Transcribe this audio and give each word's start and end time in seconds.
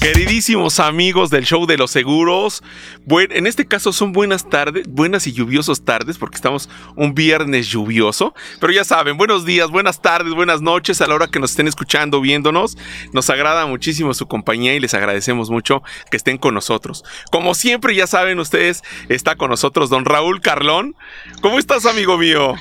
Queridísimos 0.00 0.78
amigos 0.78 1.28
del 1.28 1.44
show 1.44 1.66
de 1.66 1.76
los 1.76 1.90
seguros, 1.90 2.62
bueno, 3.04 3.34
en 3.34 3.48
este 3.48 3.66
caso 3.66 3.92
son 3.92 4.12
buenas 4.12 4.48
tardes, 4.48 4.86
buenas 4.86 5.26
y 5.26 5.32
lluviosas 5.32 5.84
tardes, 5.84 6.18
porque 6.18 6.36
estamos 6.36 6.70
un 6.94 7.14
viernes 7.14 7.66
lluvioso, 7.66 8.32
pero 8.60 8.72
ya 8.72 8.84
saben, 8.84 9.16
buenos 9.16 9.44
días, 9.44 9.70
buenas 9.70 10.00
tardes, 10.00 10.34
buenas 10.34 10.62
noches 10.62 11.00
a 11.00 11.08
la 11.08 11.16
hora 11.16 11.26
que 11.26 11.40
nos 11.40 11.50
estén 11.50 11.66
escuchando, 11.66 12.20
viéndonos. 12.20 12.78
Nos 13.12 13.28
agrada 13.28 13.66
muchísimo 13.66 14.14
su 14.14 14.28
compañía 14.28 14.72
y 14.74 14.80
les 14.80 14.94
agradecemos 14.94 15.50
mucho 15.50 15.82
que 16.12 16.16
estén 16.16 16.38
con 16.38 16.54
nosotros. 16.54 17.02
Como 17.32 17.54
siempre, 17.54 17.96
ya 17.96 18.06
saben 18.06 18.38
ustedes, 18.38 18.84
está 19.08 19.34
con 19.34 19.50
nosotros 19.50 19.90
don 19.90 20.04
Raúl 20.04 20.40
Carlón. 20.40 20.94
¿Cómo 21.40 21.58
estás, 21.58 21.86
amigo 21.86 22.16
mío? 22.18 22.54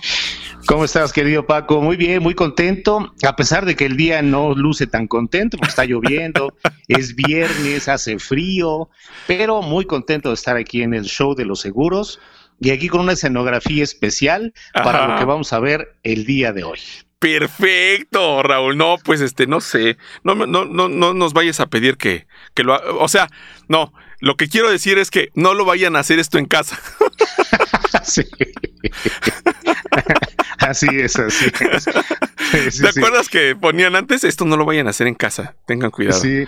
¿Cómo 0.67 0.83
estás, 0.83 1.13
querido 1.13 1.45
Paco? 1.45 1.81
Muy 1.81 1.95
bien, 1.95 2.21
muy 2.21 2.35
contento, 2.35 3.13
a 3.25 3.35
pesar 3.37 3.65
de 3.65 3.77
que 3.77 3.85
el 3.85 3.95
día 3.95 4.21
no 4.21 4.53
luce 4.53 4.85
tan 4.85 5.07
contento 5.07 5.57
porque 5.57 5.69
está 5.69 5.85
lloviendo, 5.85 6.53
es 6.89 7.15
viernes, 7.15 7.87
hace 7.87 8.19
frío, 8.19 8.89
pero 9.27 9.61
muy 9.61 9.85
contento 9.85 10.27
de 10.27 10.35
estar 10.35 10.57
aquí 10.57 10.83
en 10.83 10.93
el 10.93 11.05
show 11.05 11.35
de 11.35 11.45
los 11.45 11.61
seguros 11.61 12.19
y 12.59 12.71
aquí 12.71 12.89
con 12.89 12.99
una 12.99 13.13
escenografía 13.13 13.81
especial 13.81 14.53
para 14.73 15.07
lo 15.07 15.17
que 15.17 15.23
vamos 15.23 15.53
a 15.53 15.59
ver 15.59 15.95
el 16.03 16.25
día 16.25 16.51
de 16.51 16.65
hoy. 16.65 16.79
Perfecto, 17.19 18.43
Raúl. 18.43 18.75
No, 18.75 18.97
pues 19.05 19.21
este, 19.21 19.47
no 19.47 19.61
sé. 19.61 19.97
No, 20.23 20.35
no, 20.35 20.65
no, 20.65 20.89
no 20.89 21.13
nos 21.13 21.31
vayas 21.31 21.61
a 21.61 21.67
pedir 21.67 21.95
que, 21.95 22.27
que 22.53 22.63
lo 22.63 22.75
O 22.99 23.07
sea, 23.07 23.29
no. 23.69 23.93
Lo 24.19 24.35
que 24.35 24.49
quiero 24.49 24.69
decir 24.69 24.97
es 24.97 25.11
que 25.11 25.29
no 25.33 25.53
lo 25.53 25.63
vayan 25.63 25.95
a 25.95 25.99
hacer 25.99 26.19
esto 26.19 26.37
en 26.37 26.45
casa. 26.45 26.77
sí. 28.03 28.23
así 30.59 30.87
es, 30.91 31.17
así 31.17 31.51
es. 31.71 31.85
¿Te 32.79 32.87
acuerdas 32.87 33.29
que 33.29 33.55
ponían 33.55 33.95
antes? 33.95 34.23
Esto 34.23 34.45
no 34.45 34.57
lo 34.57 34.65
vayan 34.65 34.87
a 34.87 34.91
hacer 34.91 35.07
en 35.07 35.15
casa, 35.15 35.55
tengan 35.65 35.91
cuidado. 35.91 36.19
Sí, 36.19 36.45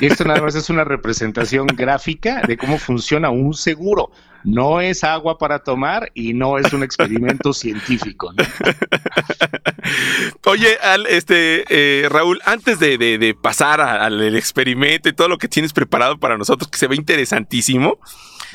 esto 0.00 0.24
nada 0.24 0.42
más 0.42 0.54
es 0.54 0.70
una 0.70 0.84
representación 0.84 1.66
gráfica 1.66 2.42
de 2.46 2.56
cómo 2.56 2.78
funciona 2.78 3.30
un 3.30 3.54
seguro. 3.54 4.10
No 4.44 4.80
es 4.80 5.02
agua 5.02 5.36
para 5.36 5.58
tomar 5.58 6.10
y 6.14 6.32
no 6.32 6.58
es 6.58 6.72
un 6.72 6.82
experimento 6.82 7.52
científico. 7.52 8.32
Oye, 10.46 10.78
este 11.08 11.64
eh, 11.68 12.08
Raúl, 12.08 12.40
antes 12.44 12.78
de, 12.78 13.36
pasar 13.40 13.80
al 13.80 14.36
experimento 14.36 15.08
y 15.08 15.12
todo 15.12 15.28
lo 15.28 15.38
que 15.38 15.48
tienes 15.48 15.72
preparado 15.72 16.18
para 16.18 16.38
nosotros, 16.38 16.70
que 16.70 16.78
se 16.78 16.86
ve 16.86 16.96
interesantísimo, 16.96 17.98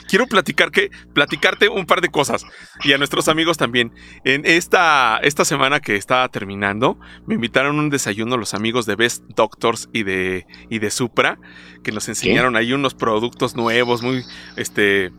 quiero 0.08 0.28
platicar 0.28 0.72
que, 0.72 0.92
platicarte 1.14 1.70
un 1.70 1.86
par 1.86 2.02
de 2.02 2.10
cosas 2.10 2.46
y 2.84 2.94
a 2.94 2.98
nuestros 2.98 3.28
amigos 3.28 3.58
también. 3.58 3.94
En 4.24 4.46
esta, 4.46 5.18
esta 5.24 5.46
semana 5.46 5.80
que 5.80 5.96
estaba 5.96 6.28
terminando, 6.30 7.00
me 7.26 7.36
invitaron 7.36 7.78
a 7.78 7.82
un 7.82 7.90
desayuno 7.90 8.38
los 8.38 8.54
amigos 8.54 8.86
de 8.86 8.96
Best 8.96 9.24
Doctors 9.36 9.90
y 9.94 10.04
de, 10.04 10.46
y 10.70 10.80
de 10.80 10.92
Supra, 10.92 11.40
que 11.84 11.92
nos 11.92 12.08
enseñaron 12.10 12.56
ahí 12.56 12.74
unos 12.74 12.94
productos 12.94 13.56
nuevos, 13.56 14.02
muy, 14.02 14.24
este, 14.56 15.12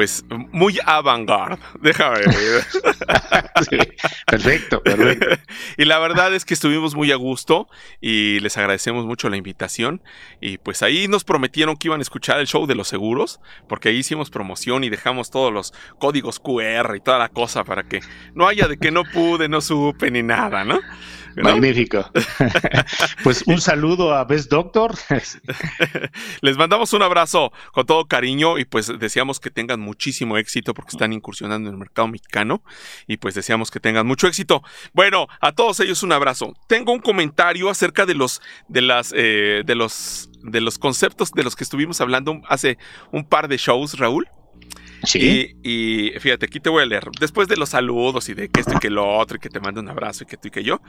pues 0.00 0.24
muy 0.30 0.78
avant-garde. 0.86 1.62
Déjame 1.82 2.20
ver. 2.20 2.64
perfecto, 4.26 4.82
perfecto. 4.82 5.26
Y 5.76 5.84
la 5.84 5.98
verdad 5.98 6.34
es 6.34 6.46
que 6.46 6.54
estuvimos 6.54 6.94
muy 6.94 7.12
a 7.12 7.16
gusto 7.16 7.68
y 8.00 8.40
les 8.40 8.56
agradecemos 8.56 9.04
mucho 9.04 9.28
la 9.28 9.36
invitación. 9.36 10.00
Y 10.40 10.56
pues 10.56 10.82
ahí 10.82 11.06
nos 11.06 11.24
prometieron 11.24 11.76
que 11.76 11.88
iban 11.88 12.00
a 12.00 12.02
escuchar 12.02 12.40
el 12.40 12.46
show 12.46 12.66
de 12.66 12.74
los 12.74 12.88
seguros, 12.88 13.40
porque 13.68 13.90
ahí 13.90 13.96
hicimos 13.96 14.30
promoción 14.30 14.84
y 14.84 14.88
dejamos 14.88 15.30
todos 15.30 15.52
los 15.52 15.74
códigos 15.98 16.40
QR 16.40 16.96
y 16.96 17.00
toda 17.00 17.18
la 17.18 17.28
cosa 17.28 17.62
para 17.64 17.82
que 17.82 18.00
no 18.32 18.48
haya 18.48 18.68
de 18.68 18.78
que 18.78 18.90
no 18.90 19.04
pude, 19.04 19.50
no 19.50 19.60
supe 19.60 20.10
ni 20.10 20.22
nada, 20.22 20.64
¿no? 20.64 20.80
Magnífico. 21.36 22.10
pues 23.24 23.42
un 23.46 23.60
saludo 23.60 24.14
a 24.14 24.24
Best 24.24 24.50
Doctor. 24.50 24.94
Les 26.40 26.56
mandamos 26.56 26.92
un 26.92 27.02
abrazo 27.02 27.52
con 27.72 27.86
todo 27.86 28.06
cariño 28.06 28.58
y 28.58 28.64
pues 28.64 28.92
deseamos 28.98 29.40
que 29.40 29.50
tengan 29.50 29.80
muchísimo 29.80 30.36
éxito 30.38 30.74
porque 30.74 30.90
están 30.90 31.12
incursionando 31.12 31.68
en 31.68 31.74
el 31.74 31.78
mercado 31.78 32.08
mexicano 32.08 32.62
y 33.06 33.16
pues 33.18 33.34
deseamos 33.34 33.70
que 33.70 33.80
tengan 33.80 34.06
mucho 34.06 34.26
éxito. 34.26 34.62
Bueno, 34.92 35.28
a 35.40 35.52
todos 35.52 35.80
ellos 35.80 36.02
un 36.02 36.12
abrazo. 36.12 36.54
Tengo 36.66 36.92
un 36.92 37.00
comentario 37.00 37.70
acerca 37.70 38.06
de 38.06 38.14
los 38.14 38.40
de 38.68 38.82
las 38.82 39.12
eh, 39.16 39.62
de 39.64 39.74
los 39.74 40.30
de 40.42 40.60
los 40.60 40.78
conceptos 40.78 41.32
de 41.32 41.42
los 41.42 41.56
que 41.56 41.64
estuvimos 41.64 42.00
hablando 42.00 42.40
hace 42.48 42.78
un 43.12 43.24
par 43.24 43.48
de 43.48 43.56
shows, 43.56 43.98
Raúl. 43.98 44.28
Y, 45.14 46.12
fíjate, 46.18 46.46
aquí 46.46 46.60
te 46.60 46.68
voy 46.68 46.82
a 46.82 46.86
leer. 46.86 47.04
Después 47.18 47.48
de 47.48 47.56
los 47.56 47.70
saludos 47.70 48.28
y 48.28 48.34
de 48.34 48.48
que 48.48 48.60
esto 48.60 48.74
y 48.76 48.78
que 48.78 48.90
lo 48.90 49.16
otro, 49.18 49.36
y 49.36 49.40
que 49.40 49.48
te 49.48 49.60
mando 49.60 49.80
un 49.80 49.88
abrazo 49.88 50.24
y 50.24 50.26
que 50.26 50.36
tú 50.36 50.48
y 50.48 50.50
que 50.50 50.62
yo, 50.62 50.80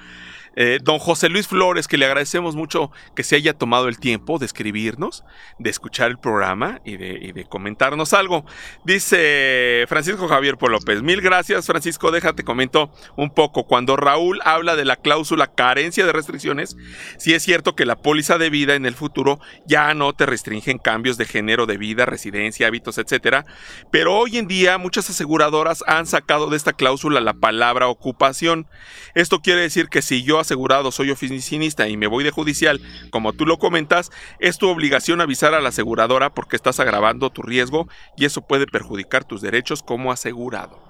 eh, 0.55 0.79
don 0.83 0.99
José 0.99 1.29
Luis 1.29 1.47
Flores, 1.47 1.87
que 1.87 1.97
le 1.97 2.05
agradecemos 2.05 2.55
mucho 2.55 2.91
que 3.15 3.23
se 3.23 3.37
haya 3.37 3.53
tomado 3.53 3.87
el 3.87 3.99
tiempo 3.99 4.37
de 4.37 4.45
escribirnos, 4.45 5.23
de 5.59 5.69
escuchar 5.69 6.11
el 6.11 6.17
programa 6.17 6.81
y 6.83 6.97
de, 6.97 7.45
comentarnos 7.49 8.13
algo. 8.13 8.45
Dice 8.85 9.85
Francisco 9.87 10.27
Javier 10.27 10.57
López, 10.61 11.01
mil 11.01 11.21
gracias 11.21 11.65
Francisco, 11.65 12.11
déjate 12.11 12.43
comento 12.43 12.91
un 13.15 13.33
poco. 13.33 13.65
Cuando 13.65 13.95
Raúl 13.95 14.39
habla 14.43 14.75
de 14.75 14.85
la 14.85 14.95
cláusula 14.95 15.47
carencia 15.47 16.05
de 16.05 16.11
restricciones, 16.11 16.75
sí 17.17 17.33
es 17.33 17.43
cierto 17.43 17.75
que 17.75 17.85
la 17.85 17.95
póliza 17.95 18.37
de 18.37 18.49
vida 18.49 18.75
en 18.75 18.85
el 18.85 18.95
futuro 18.95 19.39
ya 19.65 19.93
no 19.93 20.13
te 20.13 20.25
restringen 20.25 20.77
cambios 20.77 21.17
de 21.17 21.25
género 21.25 21.65
de 21.65 21.77
vida, 21.77 22.05
residencia, 22.05 22.67
hábitos, 22.67 22.97
etcétera, 22.97 23.45
pero 23.89 24.00
hoy 24.07 24.37
en 24.37 24.47
día 24.47 24.77
muchas 24.77 25.09
aseguradoras 25.09 25.83
han 25.87 26.07
sacado 26.07 26.49
de 26.49 26.57
esta 26.57 26.73
cláusula 26.73 27.19
la 27.19 27.33
palabra 27.33 27.87
ocupación. 27.87 28.67
Esto 29.15 29.41
quiere 29.41 29.61
decir 29.61 29.87
que 29.89 30.01
si 30.01 30.23
yo 30.23 30.39
asegurado 30.39 30.91
soy 30.91 31.11
oficinista 31.11 31.87
y 31.87 31.97
me 31.97 32.07
voy 32.07 32.23
de 32.23 32.31
judicial, 32.31 32.81
como 33.09 33.33
tú 33.33 33.45
lo 33.45 33.57
comentas, 33.57 34.11
es 34.39 34.57
tu 34.57 34.69
obligación 34.69 35.21
avisar 35.21 35.53
a 35.53 35.61
la 35.61 35.69
aseguradora 35.69 36.33
porque 36.33 36.55
estás 36.55 36.79
agravando 36.79 37.29
tu 37.29 37.41
riesgo 37.41 37.87
y 38.17 38.25
eso 38.25 38.41
puede 38.41 38.65
perjudicar 38.65 39.25
tus 39.25 39.41
derechos 39.41 39.83
como 39.83 40.11
asegurado. 40.11 40.81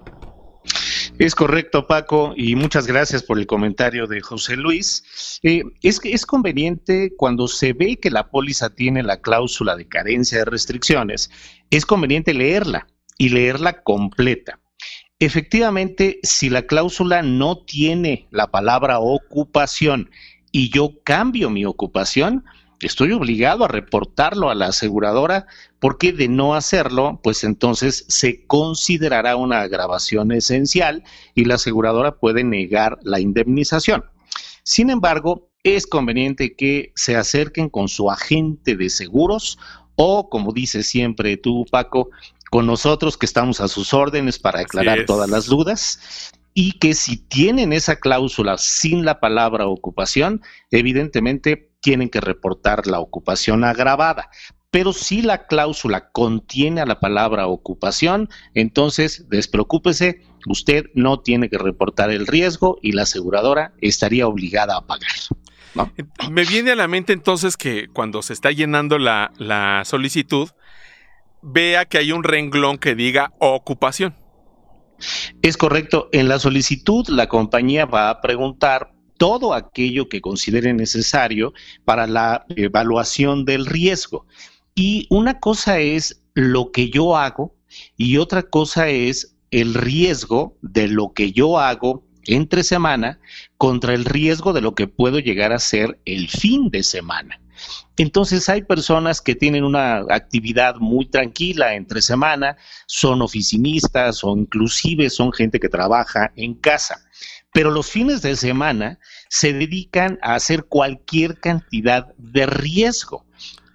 Es 1.18 1.36
correcto, 1.36 1.88
Paco, 1.88 2.34
y 2.36 2.56
muchas 2.56 2.88
gracias 2.88 3.24
por 3.24 3.38
el 3.38 3.46
comentario 3.46 4.08
de 4.08 4.22
José 4.22 4.56
Luis. 4.56 5.40
Eh, 5.44 5.64
es 5.82 6.26
conveniente 6.26 7.12
cuando 7.18 7.48
se 7.48 7.74
ve 7.74 7.98
que 7.98 8.10
la 8.10 8.30
póliza 8.30 8.70
tiene 8.70 9.04
la 9.04 9.22
cláusula 9.22 9.76
de 9.76 9.88
carencia 9.88 10.40
de 10.40 10.46
restricciones, 10.46 11.30
es 11.70 11.86
conveniente 11.86 12.34
leerla 12.34 12.88
y 13.22 13.30
leerla 13.30 13.84
completa. 13.84 14.60
Efectivamente, 15.20 16.20
si 16.24 16.50
la 16.50 16.64
cláusula 16.64 17.22
no 17.22 17.56
tiene 17.56 18.28
la 18.32 18.50
palabra 18.50 19.00
ocupación 19.00 20.10
y 20.52 20.72
yo 20.72 20.94
cambio 21.04 21.52
mi 21.52 21.64
ocupación, 21.64 22.44
estoy 22.80 23.12
obligado 23.12 23.64
a 23.64 23.68
reportarlo 23.68 24.50
a 24.50 24.56
la 24.56 24.70
aseguradora 24.70 25.46
porque 25.78 26.14
de 26.14 26.30
no 26.30 26.56
hacerlo, 26.56 27.20
pues 27.22 27.44
entonces 27.44 28.06
se 28.08 28.44
considerará 28.48 29.36
una 29.36 29.62
agravación 29.62 30.32
esencial 30.32 31.04
y 31.36 31.46
la 31.46 31.56
aseguradora 31.56 32.16
puede 32.16 32.44
negar 32.44 32.98
la 33.04 33.20
indemnización. 33.20 34.04
Sin 34.64 34.90
embargo, 34.90 35.48
es 35.62 35.86
conveniente 35.86 36.56
que 36.56 36.92
se 36.96 37.16
acerquen 37.16 37.70
con 37.70 37.88
su 37.88 38.10
agente 38.10 38.76
de 38.76 38.90
seguros 38.90 39.60
o, 39.96 40.28
como 40.28 40.54
dice 40.54 40.82
siempre 40.82 41.38
tú, 41.38 41.66
Paco, 41.70 42.10
con 42.52 42.66
nosotros 42.66 43.18
que 43.18 43.26
estamos 43.26 43.62
a 43.62 43.70
sus 43.70 43.94
órdenes 43.94 44.38
para 44.38 44.60
aclarar 44.60 45.06
todas 45.06 45.30
las 45.30 45.46
dudas 45.46 46.34
y 46.54 46.74
que 46.74 46.94
si 46.96 47.16
tienen 47.16 47.72
esa 47.72 47.96
cláusula 47.96 48.58
sin 48.58 49.06
la 49.06 49.22
palabra 49.22 49.68
ocupación, 49.68 50.42
evidentemente 50.70 51.72
tienen 51.80 52.10
que 52.10 52.20
reportar 52.20 52.88
la 52.88 53.00
ocupación 53.00 53.64
agravada. 53.64 54.30
Pero 54.70 54.92
si 54.92 55.22
la 55.22 55.48
cláusula 55.48 56.10
contiene 56.12 56.82
a 56.82 56.86
la 56.86 57.00
palabra 57.00 57.48
ocupación, 57.48 58.28
entonces 58.54 59.30
despreocúpese, 59.30 60.22
usted 60.46 60.88
no 60.94 61.22
tiene 61.22 61.50
que 61.50 61.58
reportar 61.58 62.12
el 62.12 62.28
riesgo 62.28 62.80
y 62.82 62.92
la 62.92 63.04
aseguradora 63.04 63.74
estaría 63.80 64.28
obligada 64.28 64.76
a 64.76 64.86
pagar. 64.86 65.10
Me 66.30 66.44
viene 66.44 66.72
a 66.72 66.76
la 66.76 66.90
mente 66.90 67.14
entonces 67.14 67.56
que 67.56 67.88
cuando 67.94 68.22
se 68.22 68.34
está 68.34 68.52
llenando 68.52 69.00
la, 69.00 69.32
la 69.38 69.84
solicitud, 69.86 70.50
vea 71.42 71.86
que 71.86 71.98
hay 71.98 72.12
un 72.12 72.24
renglón 72.24 72.78
que 72.78 72.96
diga 72.96 73.34
ocupación. 73.40 74.16
Es 75.42 75.58
correcto. 75.58 76.10
En 76.12 76.28
la 76.28 76.40
solicitud, 76.40 77.08
la 77.10 77.28
compañía 77.28 77.86
va 77.86 78.10
a 78.10 78.22
preguntar 78.22 78.94
todo 79.18 79.54
aquello 79.54 80.10
que 80.10 80.22
considere 80.22 80.74
necesario 80.74 81.54
para 81.86 82.08
la 82.08 82.46
evaluación 82.50 83.46
del 83.46 83.66
riesgo. 83.66 84.26
Y 84.76 85.08
una 85.10 85.40
cosa 85.40 85.80
es 85.80 86.24
lo 86.34 86.72
que 86.72 86.90
yo 86.90 87.18
hago 87.18 87.56
y 87.98 88.18
otra 88.18 88.44
cosa 88.44 88.90
es 88.90 89.36
el 89.52 89.74
riesgo 89.74 90.58
de 90.62 90.88
lo 90.88 91.14
que 91.14 91.32
yo 91.32 91.60
hago 91.60 92.06
entre 92.24 92.64
semana 92.64 93.20
contra 93.58 93.94
el 93.94 94.06
riesgo 94.06 94.54
de 94.54 94.62
lo 94.62 94.76
que 94.76 94.88
puedo 94.88 95.20
llegar 95.20 95.52
a 95.52 95.60
ser 95.60 96.00
el 96.06 96.30
fin 96.30 96.70
de 96.70 96.84
semana. 96.84 97.42
Entonces 97.98 98.50
hay 98.50 98.64
personas 98.64 99.22
que 99.22 99.36
tienen 99.36 99.64
una 99.64 99.98
actividad 100.10 100.76
muy 100.78 101.06
tranquila 101.06 101.76
entre 101.76 102.02
semana, 102.02 102.58
son 102.88 103.22
oficinistas 103.22 104.24
o 104.24 104.36
inclusive 104.36 105.10
son 105.10 105.32
gente 105.32 105.60
que 105.60 105.70
trabaja 105.70 106.32
en 106.36 106.56
casa, 106.56 107.02
pero 107.54 107.70
los 107.70 107.90
fines 107.90 108.22
de 108.22 108.36
semana 108.36 109.00
se 109.30 109.54
dedican 109.54 110.18
a 110.22 110.36
hacer 110.36 110.66
cualquier 110.66 111.40
cantidad 111.40 112.08
de 112.18 112.46
riesgo. 112.46 113.26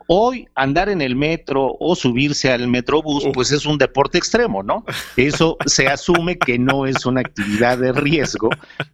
Hoy 0.09 0.47
andar 0.55 0.89
en 0.89 1.03
el 1.03 1.17
metro 1.17 1.77
o 1.81 1.97
subirse 1.97 2.53
al 2.53 2.69
metrobús, 2.69 3.25
pues 3.35 3.51
es 3.51 3.67
un 3.67 3.77
deporte 3.77 4.19
extremo, 4.19 4.63
¿no? 4.63 4.85
Eso 5.17 5.57
se 5.67 5.89
asume 5.89 6.39
que 6.39 6.61
no 6.61 6.87
es 6.87 7.05
una 7.07 7.23
actividad 7.23 7.79
de 7.79 7.93
riesgo, 7.93 8.49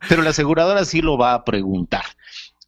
pero 0.08 0.22
la 0.22 0.30
aseguradora 0.30 0.86
sí 0.86 1.02
lo 1.02 1.18
va 1.18 1.34
a 1.34 1.44
preguntar. 1.44 2.04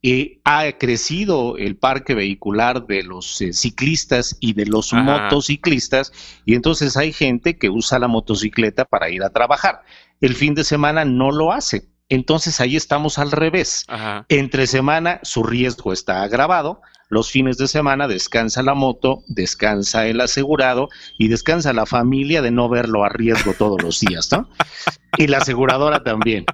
Eh, 0.06 0.38
ha 0.44 0.70
crecido 0.72 1.56
el 1.56 1.76
parque 1.76 2.12
vehicular 2.14 2.86
de 2.86 3.02
los 3.04 3.40
eh, 3.40 3.54
ciclistas 3.54 4.36
y 4.38 4.52
de 4.52 4.66
los 4.66 4.92
motociclistas 4.92 6.12
y 6.44 6.54
entonces 6.54 6.98
hay 6.98 7.10
gente 7.10 7.56
que 7.56 7.70
usa 7.70 7.98
la 7.98 8.06
motocicleta 8.06 8.84
para 8.84 9.08
ir 9.08 9.22
a 9.22 9.30
trabajar. 9.30 9.80
El 10.20 10.34
fin 10.34 10.54
de 10.54 10.64
semana 10.64 11.06
no 11.06 11.30
lo 11.30 11.52
hace. 11.52 11.88
Entonces 12.10 12.60
ahí 12.60 12.76
estamos 12.76 13.18
al 13.18 13.32
revés. 13.32 13.86
Entre 14.28 14.66
semana 14.66 15.20
su 15.22 15.42
riesgo 15.42 15.90
está 15.94 16.22
agravado, 16.22 16.82
los 17.08 17.30
fines 17.30 17.56
de 17.56 17.66
semana 17.66 18.06
descansa 18.06 18.62
la 18.62 18.74
moto, 18.74 19.22
descansa 19.28 20.06
el 20.06 20.20
asegurado 20.20 20.90
y 21.18 21.28
descansa 21.28 21.72
la 21.72 21.86
familia 21.86 22.42
de 22.42 22.50
no 22.50 22.68
verlo 22.68 23.04
a 23.04 23.08
riesgo 23.08 23.54
todos 23.54 23.82
los 23.82 24.00
días, 24.00 24.30
¿no? 24.32 24.50
Y 25.16 25.28
la 25.28 25.38
aseguradora 25.38 26.02
también. 26.02 26.44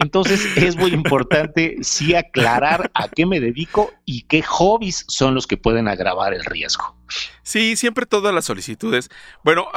Entonces 0.00 0.44
es 0.56 0.76
muy 0.76 0.90
importante 0.92 1.76
sí 1.82 2.14
aclarar 2.14 2.90
a 2.94 3.08
qué 3.08 3.26
me 3.26 3.38
dedico 3.40 3.92
y 4.04 4.22
qué 4.22 4.42
hobbies 4.42 5.04
son 5.08 5.34
los 5.34 5.46
que 5.46 5.56
pueden 5.56 5.86
agravar 5.86 6.34
el 6.34 6.44
riesgo. 6.44 6.96
Sí, 7.42 7.76
siempre 7.76 8.04
todas 8.04 8.34
las 8.34 8.44
solicitudes. 8.44 9.08
Bueno, 9.44 9.68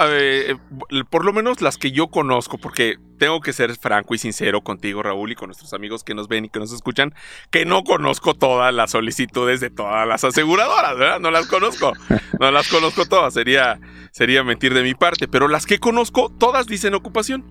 por 1.09 1.23
lo 1.23 1.33
menos 1.33 1.61
las 1.61 1.77
que 1.77 1.91
yo 1.91 2.07
conozco, 2.07 2.57
porque 2.57 2.95
tengo 3.19 3.41
que 3.41 3.53
ser 3.53 3.75
franco 3.75 4.15
y 4.15 4.17
sincero 4.17 4.61
contigo, 4.61 5.03
Raúl, 5.03 5.31
y 5.31 5.35
con 5.35 5.49
nuestros 5.49 5.73
amigos 5.73 6.03
que 6.03 6.15
nos 6.15 6.27
ven 6.27 6.45
y 6.45 6.49
que 6.49 6.59
nos 6.59 6.73
escuchan, 6.73 7.13
que 7.51 7.65
no 7.65 7.83
conozco 7.83 8.33
todas 8.33 8.73
las 8.73 8.91
solicitudes 8.91 9.59
de 9.59 9.69
todas 9.69 10.07
las 10.07 10.23
aseguradoras, 10.23 10.97
¿verdad? 10.97 11.19
No 11.19 11.29
las 11.29 11.45
conozco. 11.47 11.93
No 12.39 12.51
las 12.51 12.67
conozco 12.69 13.05
todas. 13.05 13.33
Sería, 13.33 13.79
sería 14.11 14.43
mentir 14.43 14.73
de 14.73 14.81
mi 14.81 14.95
parte. 14.95 15.27
Pero 15.27 15.47
las 15.47 15.65
que 15.65 15.79
conozco, 15.79 16.33
todas 16.39 16.65
dicen 16.65 16.95
ocupación. 16.95 17.45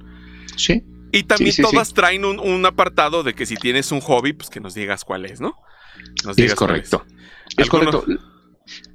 Sí. 0.56 0.82
Y 1.16 1.24
también 1.24 1.54
todas 1.56 1.92
traen 1.94 2.24
un, 2.24 2.66
apartado 2.66 3.22
de 3.22 3.34
que 3.34 3.46
si 3.46 3.56
tienes 3.56 3.92
un 3.92 4.00
hobby, 4.00 4.32
pues 4.32 4.50
que 4.50 4.60
nos 4.60 4.74
digas 4.74 5.04
cuál 5.04 5.26
es, 5.26 5.40
¿no? 5.40 5.54
es 6.36 6.54
correcto. 6.54 7.04
Es 7.56 7.68
correcto. 7.68 8.04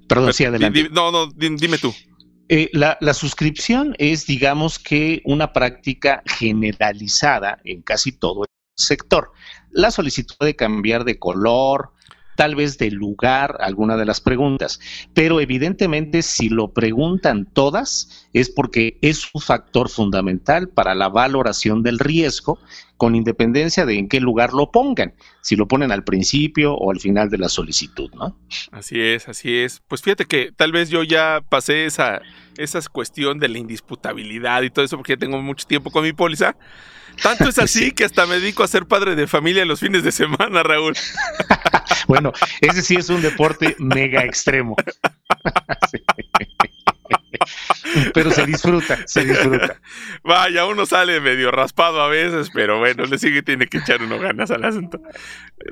Perdón, 0.07 0.33
sí, 0.33 0.45
adelante. 0.45 0.89
no, 0.91 1.11
no, 1.11 1.27
dime 1.31 1.77
tú. 1.77 1.93
Eh, 2.49 2.69
la, 2.73 2.97
la, 2.99 3.13
suscripción 3.13 3.95
es, 3.97 4.25
digamos 4.25 4.77
que, 4.77 5.21
una 5.23 5.53
práctica 5.53 6.21
generalizada 6.25 7.59
en 7.63 7.81
casi 7.81 8.11
todo 8.11 8.43
el 8.43 8.49
sector. 8.75 9.31
La 9.71 9.89
solicitud 9.89 10.35
de 10.41 10.57
cambiar 10.57 11.05
de 11.05 11.17
color, 11.17 11.93
tal 12.35 12.55
vez 12.55 12.77
de 12.77 12.91
lugar 12.91 13.57
alguna 13.59 13.97
de 13.97 14.05
las 14.05 14.21
preguntas, 14.21 14.79
pero 15.13 15.39
evidentemente 15.39 16.21
si 16.21 16.49
lo 16.49 16.69
preguntan 16.69 17.45
todas 17.45 18.27
es 18.33 18.49
porque 18.49 18.97
es 19.01 19.27
un 19.33 19.41
factor 19.41 19.89
fundamental 19.89 20.69
para 20.69 20.95
la 20.95 21.09
valoración 21.09 21.83
del 21.83 21.99
riesgo 21.99 22.59
con 23.01 23.15
independencia 23.15 23.83
de 23.85 23.97
en 23.97 24.07
qué 24.07 24.19
lugar 24.19 24.53
lo 24.53 24.71
pongan, 24.71 25.15
si 25.41 25.55
lo 25.55 25.67
ponen 25.67 25.91
al 25.91 26.03
principio 26.03 26.75
o 26.75 26.91
al 26.91 26.99
final 26.99 27.31
de 27.31 27.39
la 27.39 27.49
solicitud, 27.49 28.11
¿no? 28.13 28.37
Así 28.71 29.01
es, 29.01 29.27
así 29.27 29.57
es. 29.57 29.81
Pues 29.87 30.03
fíjate 30.03 30.25
que 30.25 30.51
tal 30.55 30.71
vez 30.71 30.89
yo 30.91 31.01
ya 31.01 31.41
pasé 31.49 31.85
esa, 31.85 32.21
esa 32.57 32.79
cuestión 32.91 33.39
de 33.39 33.49
la 33.49 33.57
indisputabilidad 33.57 34.61
y 34.61 34.69
todo 34.69 34.85
eso 34.85 34.97
porque 34.97 35.13
ya 35.13 35.17
tengo 35.17 35.41
mucho 35.41 35.65
tiempo 35.65 35.89
con 35.89 36.03
mi 36.03 36.13
póliza. 36.13 36.55
Tanto 37.21 37.49
es 37.49 37.59
así 37.59 37.91
que 37.91 38.05
hasta 38.05 38.25
me 38.25 38.35
dedico 38.35 38.63
a 38.63 38.67
ser 38.67 38.85
padre 38.85 39.15
de 39.15 39.27
familia 39.27 39.65
los 39.65 39.79
fines 39.79 40.03
de 40.03 40.11
semana, 40.11 40.63
Raúl. 40.63 40.95
bueno, 42.07 42.31
ese 42.61 42.81
sí 42.81 42.95
es 42.95 43.09
un 43.09 43.21
deporte 43.21 43.75
mega 43.79 44.23
extremo. 44.23 44.75
pero 48.13 48.31
se 48.31 48.45
disfruta, 48.45 48.99
se 49.05 49.25
disfruta. 49.25 49.79
Vaya, 50.23 50.65
uno 50.65 50.85
sale 50.85 51.19
medio 51.19 51.51
raspado 51.51 52.01
a 52.01 52.07
veces, 52.07 52.49
pero 52.53 52.79
bueno, 52.79 53.05
le 53.05 53.17
sigue, 53.17 53.43
tiene 53.43 53.67
que 53.67 53.79
echar 53.79 54.01
uno 54.01 54.19
ganas 54.19 54.51
al 54.51 54.63
asunto. 54.63 55.01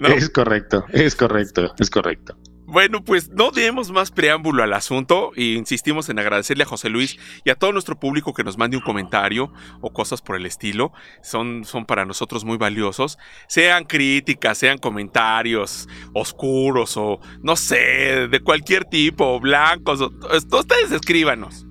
Es 0.04 0.30
correcto, 0.30 0.86
es 0.92 1.16
correcto, 1.16 1.74
es 1.80 1.90
correcto. 1.90 2.38
Bueno, 2.72 3.04
pues 3.04 3.30
no 3.30 3.50
demos 3.50 3.90
más 3.90 4.12
preámbulo 4.12 4.62
al 4.62 4.74
asunto 4.74 5.32
e 5.36 5.44
insistimos 5.54 6.08
en 6.10 6.20
agradecerle 6.20 6.64
a 6.64 6.68
José 6.68 6.90
Luis 6.90 7.18
y 7.44 7.50
a 7.50 7.56
todo 7.56 7.72
nuestro 7.72 8.00
público 8.00 8.36
que 8.36 8.44
nos 8.44 8.60
mande 8.60 8.78
un 8.78 8.84
comentario 8.84 9.52
o 9.82 9.92
cosas 9.92 10.22
por 10.22 10.36
el 10.36 10.46
estilo. 10.46 10.94
Son, 11.24 11.66
son 11.66 11.88
para 11.88 12.06
nosotros 12.06 12.46
muy 12.46 12.58
valiosos. 12.58 13.18
Sean 13.48 13.86
críticas, 13.86 14.60
sean 14.60 14.78
comentarios 14.78 15.88
oscuros 16.14 16.96
o 16.96 17.20
no 17.42 17.56
sé, 17.56 18.28
de 18.28 18.40
cualquier 18.42 18.86
tipo, 18.86 19.40
blancos. 19.40 20.02
ustedes 20.02 20.92
escríbanos. 20.92 21.66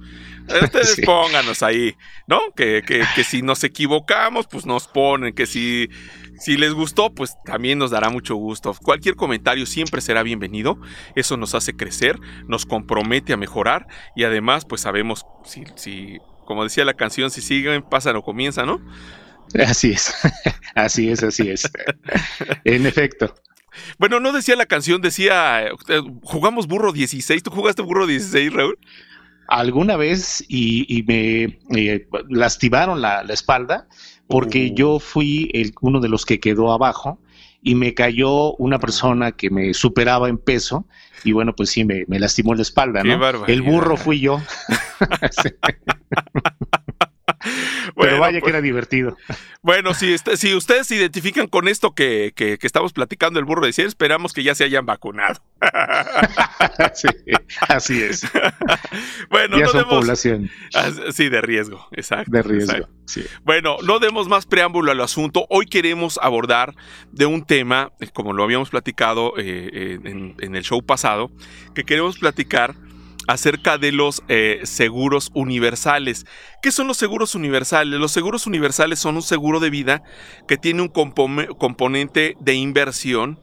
Ustedes 0.62 1.00
pónganos 1.04 1.62
ahí, 1.62 1.94
¿no? 2.26 2.40
Que, 2.56 2.82
que, 2.86 3.02
que 3.14 3.24
si 3.24 3.42
nos 3.42 3.64
equivocamos, 3.64 4.46
pues 4.46 4.66
nos 4.66 4.88
ponen, 4.88 5.34
que 5.34 5.46
si 5.46 5.88
si 6.38 6.56
les 6.56 6.72
gustó, 6.72 7.12
pues 7.12 7.34
también 7.44 7.78
nos 7.78 7.90
dará 7.90 8.10
mucho 8.10 8.36
gusto. 8.36 8.74
Cualquier 8.82 9.16
comentario 9.16 9.66
siempre 9.66 10.00
será 10.00 10.22
bienvenido. 10.22 10.78
Eso 11.16 11.36
nos 11.36 11.54
hace 11.54 11.74
crecer, 11.74 12.18
nos 12.46 12.64
compromete 12.64 13.32
a 13.32 13.36
mejorar 13.36 13.88
y 14.14 14.24
además, 14.24 14.64
pues 14.64 14.82
sabemos 14.82 15.26
si, 15.44 15.64
si 15.74 16.18
como 16.44 16.64
decía 16.64 16.84
la 16.84 16.94
canción, 16.94 17.30
si 17.30 17.40
siguen, 17.42 17.82
pasan 17.82 18.16
o 18.16 18.22
comienzan, 18.22 18.66
¿no? 18.66 18.80
Así 19.66 19.92
es, 19.92 20.14
así 20.74 21.08
es, 21.08 21.22
así 21.22 21.48
es. 21.48 21.70
en 22.64 22.86
efecto. 22.86 23.34
Bueno, 23.98 24.20
no 24.20 24.32
decía 24.32 24.56
la 24.56 24.66
canción, 24.66 25.00
decía, 25.00 25.68
eh, 25.68 26.02
jugamos 26.22 26.66
burro 26.66 26.92
16. 26.92 27.42
¿Tú 27.42 27.50
jugaste 27.50 27.80
burro 27.80 28.06
16, 28.06 28.52
Raúl? 28.52 28.78
Alguna 29.48 29.96
vez 29.96 30.44
y, 30.48 31.02
me 31.06 31.58
lastimaron 32.28 33.00
la, 33.00 33.24
la 33.24 33.34
espalda 33.34 33.88
porque 34.28 34.72
yo 34.72 34.98
fui 35.00 35.50
el, 35.54 35.72
uno 35.80 36.00
de 36.00 36.08
los 36.08 36.24
que 36.24 36.38
quedó 36.38 36.70
abajo 36.70 37.18
y 37.62 37.74
me 37.74 37.94
cayó 37.94 38.54
una 38.54 38.78
persona 38.78 39.32
que 39.32 39.50
me 39.50 39.74
superaba 39.74 40.28
en 40.28 40.38
peso 40.38 40.86
y 41.24 41.32
bueno, 41.32 41.54
pues 41.54 41.70
sí, 41.70 41.84
me, 41.84 42.04
lastimó 42.08 42.54
la 42.54 42.62
espalda, 42.62 43.02
¿no? 43.02 43.46
el 43.46 43.62
burro 43.62 43.96
fui 43.96 44.20
yo. 44.20 44.40
Pero 47.96 48.18
vaya 48.18 48.38
que 48.38 48.40
pues 48.40 48.50
era 48.50 48.60
divertido. 48.60 49.16
Bueno, 49.62 49.92
si, 49.94 50.16
si 50.18 50.54
ustedes 50.54 50.86
se 50.86 50.96
identifican 50.96 51.48
con 51.48 51.68
esto 51.68 51.92
que, 51.92 52.32
que, 52.34 52.58
estamos 52.62 52.92
platicando 52.92 53.38
el 53.38 53.44
burro 53.44 53.66
de 53.66 53.72
100, 53.72 53.88
esperamos 53.88 54.32
que 54.32 54.42
ya 54.42 54.54
se 54.54 54.64
hayan 54.64 54.86
vacunado. 54.86 55.42
sí, 56.94 57.08
así 57.68 58.02
es. 58.02 58.22
bueno, 59.30 59.58
ya 59.58 59.64
no 59.64 59.70
son 59.70 59.88
población. 59.88 60.50
Ah, 60.74 60.90
sí, 61.12 61.28
de 61.28 61.40
riesgo, 61.40 61.88
exacto. 61.92 62.30
De 62.30 62.42
riesgo, 62.42 62.88
sí. 63.06 63.24
Bueno, 63.42 63.76
no 63.82 63.98
demos 63.98 64.28
más 64.28 64.46
preámbulo 64.46 64.92
al 64.92 65.00
asunto. 65.00 65.46
Hoy 65.50 65.66
queremos 65.66 66.18
abordar 66.22 66.74
de 67.10 67.26
un 67.26 67.44
tema, 67.44 67.92
eh, 68.00 68.08
como 68.12 68.32
lo 68.32 68.44
habíamos 68.44 68.70
platicado 68.70 69.34
eh, 69.38 69.98
en, 70.04 70.36
en 70.38 70.56
el 70.56 70.62
show 70.62 70.82
pasado, 70.82 71.30
que 71.74 71.84
queremos 71.84 72.18
platicar 72.18 72.76
acerca 73.28 73.76
de 73.76 73.92
los 73.92 74.22
eh, 74.28 74.60
seguros 74.64 75.30
universales. 75.34 76.24
¿Qué 76.62 76.72
son 76.72 76.88
los 76.88 76.96
seguros 76.96 77.34
universales? 77.34 78.00
Los 78.00 78.10
seguros 78.10 78.46
universales 78.46 78.98
son 78.98 79.16
un 79.16 79.22
seguro 79.22 79.60
de 79.60 79.70
vida 79.70 80.02
que 80.48 80.56
tiene 80.56 80.80
un 80.80 80.88
componente 80.88 82.36
de 82.40 82.54
inversión, 82.54 83.38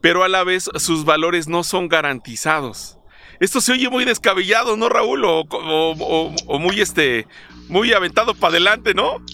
pero 0.00 0.24
a 0.24 0.28
la 0.28 0.42
vez 0.42 0.68
sus 0.74 1.04
valores 1.04 1.46
no 1.48 1.62
son 1.62 1.88
garantizados. 1.88 2.98
Esto 3.38 3.60
se 3.60 3.72
oye 3.72 3.88
muy 3.88 4.04
descabellado, 4.04 4.76
¿no, 4.76 4.88
Raúl? 4.88 5.22
O, 5.24 6.58
muy, 6.58 6.80
este, 6.80 7.26
muy 7.68 7.92
aventado 7.92 8.34
para 8.34 8.52
adelante, 8.52 8.92
¿no? 8.92 9.24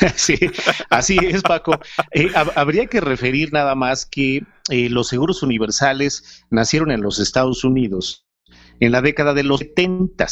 Sí, 0.16 0.38
así 0.88 1.18
es, 1.22 1.42
Paco. 1.42 1.78
Eh, 2.12 2.32
habría 2.56 2.86
que 2.86 3.00
referir 3.00 3.52
nada 3.52 3.74
más 3.74 4.06
que 4.06 4.42
eh, 4.70 4.88
los 4.88 5.08
seguros 5.08 5.42
universales 5.42 6.44
nacieron 6.50 6.90
en 6.90 7.02
los 7.02 7.18
Estados 7.18 7.64
Unidos 7.64 8.24
en 8.80 8.92
la 8.92 9.02
década 9.02 9.34
de 9.34 9.44
los 9.44 9.60
70, 9.60 10.26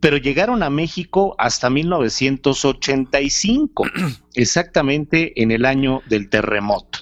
pero 0.00 0.16
llegaron 0.16 0.62
a 0.62 0.70
México 0.70 1.34
hasta 1.38 1.68
1985, 1.70 3.84
exactamente 4.34 5.42
en 5.42 5.52
el 5.52 5.64
año 5.64 6.02
del 6.08 6.28
terremoto. 6.28 7.00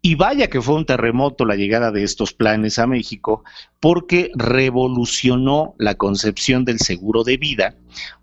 Y 0.00 0.14
vaya 0.14 0.48
que 0.48 0.62
fue 0.62 0.76
un 0.76 0.86
terremoto 0.86 1.44
la 1.44 1.56
llegada 1.56 1.90
de 1.90 2.04
estos 2.04 2.32
planes 2.32 2.78
a 2.78 2.86
México, 2.86 3.42
porque 3.80 4.30
revolucionó 4.36 5.74
la 5.78 5.96
concepción 5.96 6.64
del 6.64 6.78
seguro 6.78 7.24
de 7.24 7.36
vida, 7.36 7.74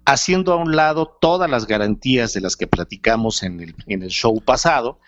haciendo 0.06 0.54
a 0.54 0.56
un 0.56 0.76
lado 0.76 1.18
todas 1.20 1.50
las 1.50 1.68
garantías 1.68 2.34
de 2.34 2.42
las 2.42 2.56
que 2.56 2.68
platicamos 2.68 3.44
en 3.44 3.60
el, 3.60 3.76
en 3.88 4.04
el 4.04 4.10
show 4.10 4.42
pasado 4.42 5.00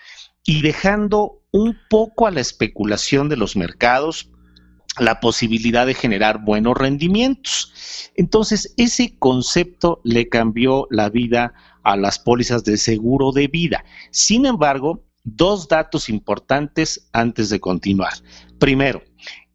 y 0.46 0.62
dejando 0.62 1.42
un 1.52 1.78
poco 1.90 2.28
a 2.28 2.32
la 2.32 2.42
especulación 2.42 3.30
de 3.30 3.38
los 3.38 3.56
mercados 3.56 4.30
la 5.00 5.20
posibilidad 5.20 5.86
de 5.86 5.94
generar 5.94 6.44
buenos 6.44 6.76
rendimientos. 6.76 7.74
Entonces, 8.16 8.74
ese 8.78 9.18
concepto 9.18 10.02
le 10.04 10.30
cambió 10.30 10.88
la 10.90 11.10
vida 11.10 11.54
a 11.84 11.96
las 11.96 12.20
pólizas 12.20 12.64
de 12.64 12.78
seguro 12.78 13.32
de 13.32 13.48
vida. 13.48 13.84
Sin 14.12 14.46
embargo, 14.46 15.04
dos 15.24 15.68
datos 15.68 16.10
importantes 16.10 17.10
antes 17.14 17.50
de 17.50 17.60
continuar. 17.60 18.14
Primero, 18.60 19.02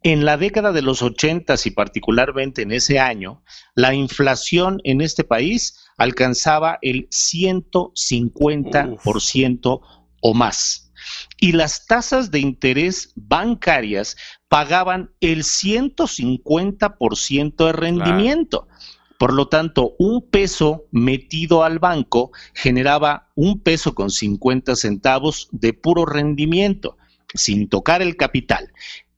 En 0.05 0.25
la 0.25 0.35
década 0.35 0.73
de 0.73 0.81
los 0.81 1.01
80 1.01 1.55
y 1.63 1.71
particularmente 1.71 2.63
en 2.63 2.73
ese 2.73 2.99
año, 2.99 3.41
la 3.73 3.93
inflación 3.93 4.81
en 4.83 4.99
este 4.99 5.23
país 5.23 5.79
alcanzaba 5.97 6.77
el 6.81 7.07
150% 7.09 9.81
o 10.21 10.33
más. 10.33 10.91
Y 11.39 11.53
las 11.53 11.85
tasas 11.85 12.31
de 12.31 12.39
interés 12.39 13.13
bancarias 13.15 14.17
pagaban 14.47 15.11
el 15.19 15.43
150% 15.43 17.65
de 17.65 17.71
rendimiento. 17.71 18.67
Por 19.17 19.33
lo 19.33 19.47
tanto, 19.47 19.95
un 19.99 20.29
peso 20.29 20.85
metido 20.91 21.63
al 21.63 21.79
banco 21.79 22.31
generaba 22.53 23.31
un 23.35 23.61
peso 23.61 23.95
con 23.95 24.09
50 24.09 24.75
centavos 24.75 25.47
de 25.51 25.71
puro 25.73 26.05
rendimiento, 26.05 26.97
sin 27.33 27.69
tocar 27.69 28.01
el 28.01 28.17
capital. 28.17 28.73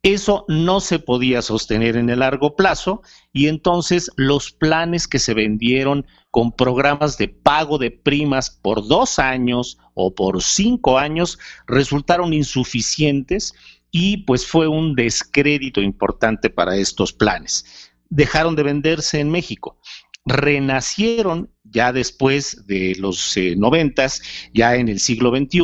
Eso 0.06 0.44
no 0.46 0.78
se 0.78 1.00
podía 1.00 1.42
sostener 1.42 1.96
en 1.96 2.08
el 2.10 2.20
largo 2.20 2.54
plazo 2.54 3.02
y 3.32 3.48
entonces 3.48 4.08
los 4.14 4.52
planes 4.52 5.08
que 5.08 5.18
se 5.18 5.34
vendieron 5.34 6.06
con 6.30 6.52
programas 6.52 7.18
de 7.18 7.26
pago 7.26 7.76
de 7.76 7.90
primas 7.90 8.48
por 8.48 8.86
dos 8.86 9.18
años 9.18 9.78
o 9.94 10.14
por 10.14 10.44
cinco 10.44 10.96
años 10.96 11.40
resultaron 11.66 12.32
insuficientes 12.32 13.52
y 13.90 14.18
pues 14.18 14.46
fue 14.46 14.68
un 14.68 14.94
descrédito 14.94 15.82
importante 15.82 16.50
para 16.50 16.76
estos 16.76 17.12
planes. 17.12 17.90
Dejaron 18.08 18.54
de 18.54 18.62
venderse 18.62 19.18
en 19.18 19.32
México 19.32 19.80
renacieron 20.28 21.50
ya 21.62 21.92
después 21.92 22.66
de 22.66 22.96
los 22.98 23.36
eh, 23.36 23.54
noventas, 23.56 24.20
ya 24.52 24.74
en 24.74 24.88
el 24.88 24.98
siglo 24.98 25.30
XXI, 25.30 25.62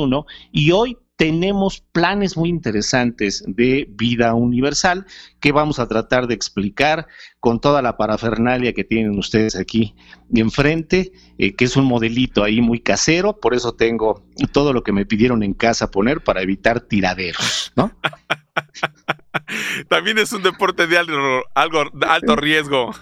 y 0.53 0.71
hoy 0.71 0.97
tenemos 1.17 1.81
planes 1.93 2.37
muy 2.37 2.49
interesantes 2.49 3.45
de 3.47 3.87
vida 3.91 4.35
universal 4.35 5.07
que 5.41 5.53
vamos 5.53 5.79
a 5.79 5.87
tratar 5.87 6.27
de 6.27 6.35
explicar 6.35 7.07
con 7.39 7.61
toda 7.61 7.83
la 7.83 7.97
parafernalia 7.97 8.73
que 8.73 8.85
tienen 8.85 9.19
ustedes 9.19 9.57
aquí 9.57 9.95
enfrente, 10.35 11.13
eh, 11.39 11.55
que 11.55 11.65
es 11.65 11.77
un 11.77 11.85
modelito 11.85 12.43
ahí 12.43 12.61
muy 12.61 12.81
casero, 12.81 13.39
por 13.39 13.55
eso 13.55 13.75
tengo 13.75 14.25
todo 14.53 14.73
lo 14.73 14.83
que 14.83 14.93
me 14.93 15.07
pidieron 15.07 15.43
en 15.43 15.55
casa 15.55 15.91
poner 15.91 16.23
para 16.23 16.43
evitar 16.43 16.81
tiraderos, 16.81 17.73
¿no? 17.77 17.93
También 19.89 20.19
es 20.19 20.33
un 20.33 20.43
deporte 20.43 20.87
de 20.87 20.99
algo, 20.99 21.43
alto 21.55 22.37
riesgo. 22.37 22.95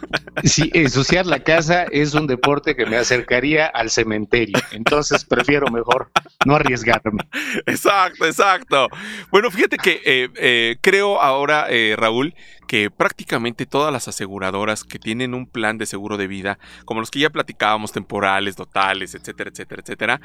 Sí, 0.44 0.70
ensuciar 0.74 1.26
la 1.26 1.40
casa 1.40 1.84
es 1.84 2.14
un 2.14 2.26
deporte 2.26 2.76
que 2.76 2.86
me 2.86 2.96
acercaría 2.96 3.66
al 3.66 3.90
cementerio. 3.90 4.58
Entonces 4.72 5.24
prefiero 5.24 5.70
mejor 5.70 6.10
no 6.46 6.56
arriesgarme. 6.56 7.24
Exacto, 7.66 8.26
exacto. 8.26 8.88
Bueno, 9.30 9.50
fíjate 9.50 9.76
que 9.76 10.00
eh, 10.04 10.28
eh, 10.36 10.76
creo 10.80 11.20
ahora, 11.20 11.66
eh, 11.68 11.94
Raúl, 11.96 12.34
que 12.66 12.90
prácticamente 12.90 13.66
todas 13.66 13.92
las 13.92 14.08
aseguradoras 14.08 14.84
que 14.84 14.98
tienen 14.98 15.34
un 15.34 15.46
plan 15.46 15.78
de 15.78 15.86
seguro 15.86 16.16
de 16.16 16.28
vida, 16.28 16.58
como 16.84 17.00
los 17.00 17.10
que 17.10 17.18
ya 17.18 17.30
platicábamos, 17.30 17.92
temporales, 17.92 18.56
totales, 18.56 19.14
etcétera, 19.14 19.50
etcétera, 19.50 19.82
etcétera, 19.82 20.20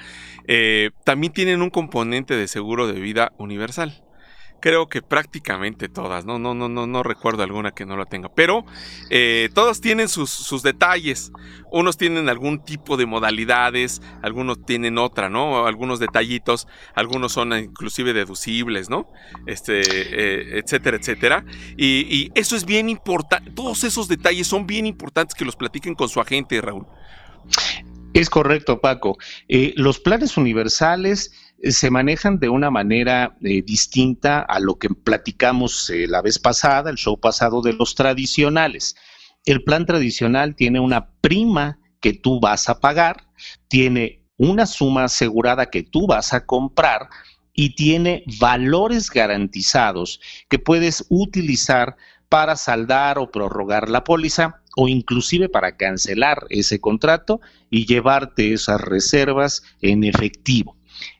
también 1.04 1.34
tienen 1.34 1.62
un 1.62 1.72
componente 1.72 2.36
de 2.36 2.48
seguro 2.48 2.88
de 2.88 3.00
vida 3.00 3.34
universal 3.38 4.04
creo 4.66 4.90
que 4.90 5.04
prácticamente 5.04 5.90
todas, 5.90 6.26
no, 6.26 6.40
no, 6.40 6.56
no, 6.56 6.68
no, 6.68 6.88
no 6.88 7.04
recuerdo 7.04 7.44
alguna 7.44 7.70
que 7.70 7.86
no 7.86 7.98
la 7.98 8.08
tenga, 8.08 8.30
pero 8.34 8.66
eh, 9.12 9.50
todas 9.54 9.80
tienen 9.80 10.10
sus, 10.10 10.32
sus, 10.32 10.64
detalles. 10.64 11.32
Unos 11.72 11.98
tienen 11.98 12.30
algún 12.30 12.66
tipo 12.66 12.98
de 12.98 13.06
modalidades, 13.06 14.02
algunos 14.24 14.66
tienen 14.66 14.98
otra, 14.98 15.30
¿no? 15.30 15.68
Algunos 15.68 16.00
detallitos, 16.00 16.68
algunos 16.96 17.34
son 17.34 17.54
inclusive 17.54 18.12
deducibles, 18.14 18.90
¿no? 18.90 19.08
Este, 19.46 19.82
eh, 19.82 20.58
etcétera, 20.58 20.98
etcétera. 20.98 21.46
Y, 21.78 22.32
eso 22.34 22.56
es 22.56 22.66
bien 22.66 22.90
importante, 22.90 23.52
todos 23.52 23.84
esos 23.84 24.08
detalles 24.08 24.48
son 24.48 24.66
bien 24.66 24.88
importantes 24.88 25.36
que 25.36 25.46
los 25.46 25.56
platiquen 25.56 25.94
con 25.94 26.10
su 26.10 26.20
agente, 26.20 26.60
Raúl. 26.60 26.88
Es 28.16 28.32
correcto, 28.32 28.82
Paco. 28.82 29.20
Eh, 29.48 29.74
los 29.76 30.00
planes 30.00 30.38
universales 30.38 31.34
se 31.62 31.90
manejan 31.90 32.40
de 32.40 32.50
una 32.50 32.70
manera 32.70 33.38
eh, 33.42 33.62
distinta 33.62 34.42
a 34.42 34.60
lo 34.60 34.78
que 34.78 34.90
platicamos 34.90 35.92
la 36.08 36.22
vez 36.22 36.40
pasada, 36.40 36.90
el 36.90 36.98
show 36.98 37.20
pasado 37.20 37.62
de 37.62 37.74
los 37.74 37.96
tradicionales. 37.96 38.96
El 39.46 39.64
plan 39.64 39.86
tradicional 39.86 40.56
tiene 40.56 40.80
una 40.80 41.10
prima 41.22 41.80
que 42.02 42.14
tú 42.14 42.40
vas 42.40 42.70
a 42.70 42.80
pagar, 42.80 43.24
tiene 43.68 44.22
una 44.38 44.66
suma 44.66 45.06
asegurada 45.06 45.68
que 45.68 45.84
tú 45.84 46.08
vas 46.08 46.34
a 46.34 46.46
comprar 46.46 47.10
y 47.54 47.76
tiene 47.76 48.24
valores 48.40 49.10
garantizados 49.10 50.20
que 50.50 50.60
puedes 50.60 51.06
utilizar 51.10 51.96
para 52.28 52.56
saldar 52.56 53.18
o 53.18 53.32
prorrogar 53.32 53.90
la 53.90 54.04
póliza 54.04 54.62
o 54.76 54.88
inclusive 54.88 55.48
para 55.48 55.78
cancelar 55.78 56.46
ese 56.50 56.82
contrato 56.82 57.40
y 57.70 57.86
llevarte 57.86 58.54
esas 58.54 58.82
reservas 58.82 59.64
en 59.82 60.04
efectivo. 60.04 60.76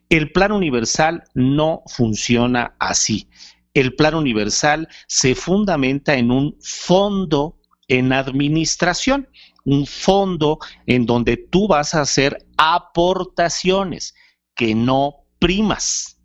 El 0.10 0.32
plan 0.32 0.52
universal 0.52 1.24
no 1.34 1.82
funciona 1.88 2.76
así. 2.80 3.28
El 3.74 3.96
plan 3.96 4.16
universal 4.16 4.88
se 5.08 5.36
fundamenta 5.36 6.16
en 6.16 6.32
un 6.32 6.58
fondo 6.62 7.60
en 7.88 8.14
administración, 8.14 9.28
un 9.64 9.86
fondo 9.86 10.60
en 10.86 11.06
donde 11.06 11.38
tú 11.38 11.68
vas 11.68 11.96
a 11.96 12.02
hacer 12.02 12.46
aportaciones 12.58 14.14
que 14.56 14.76
no 14.76 15.26
primas. 15.40 16.22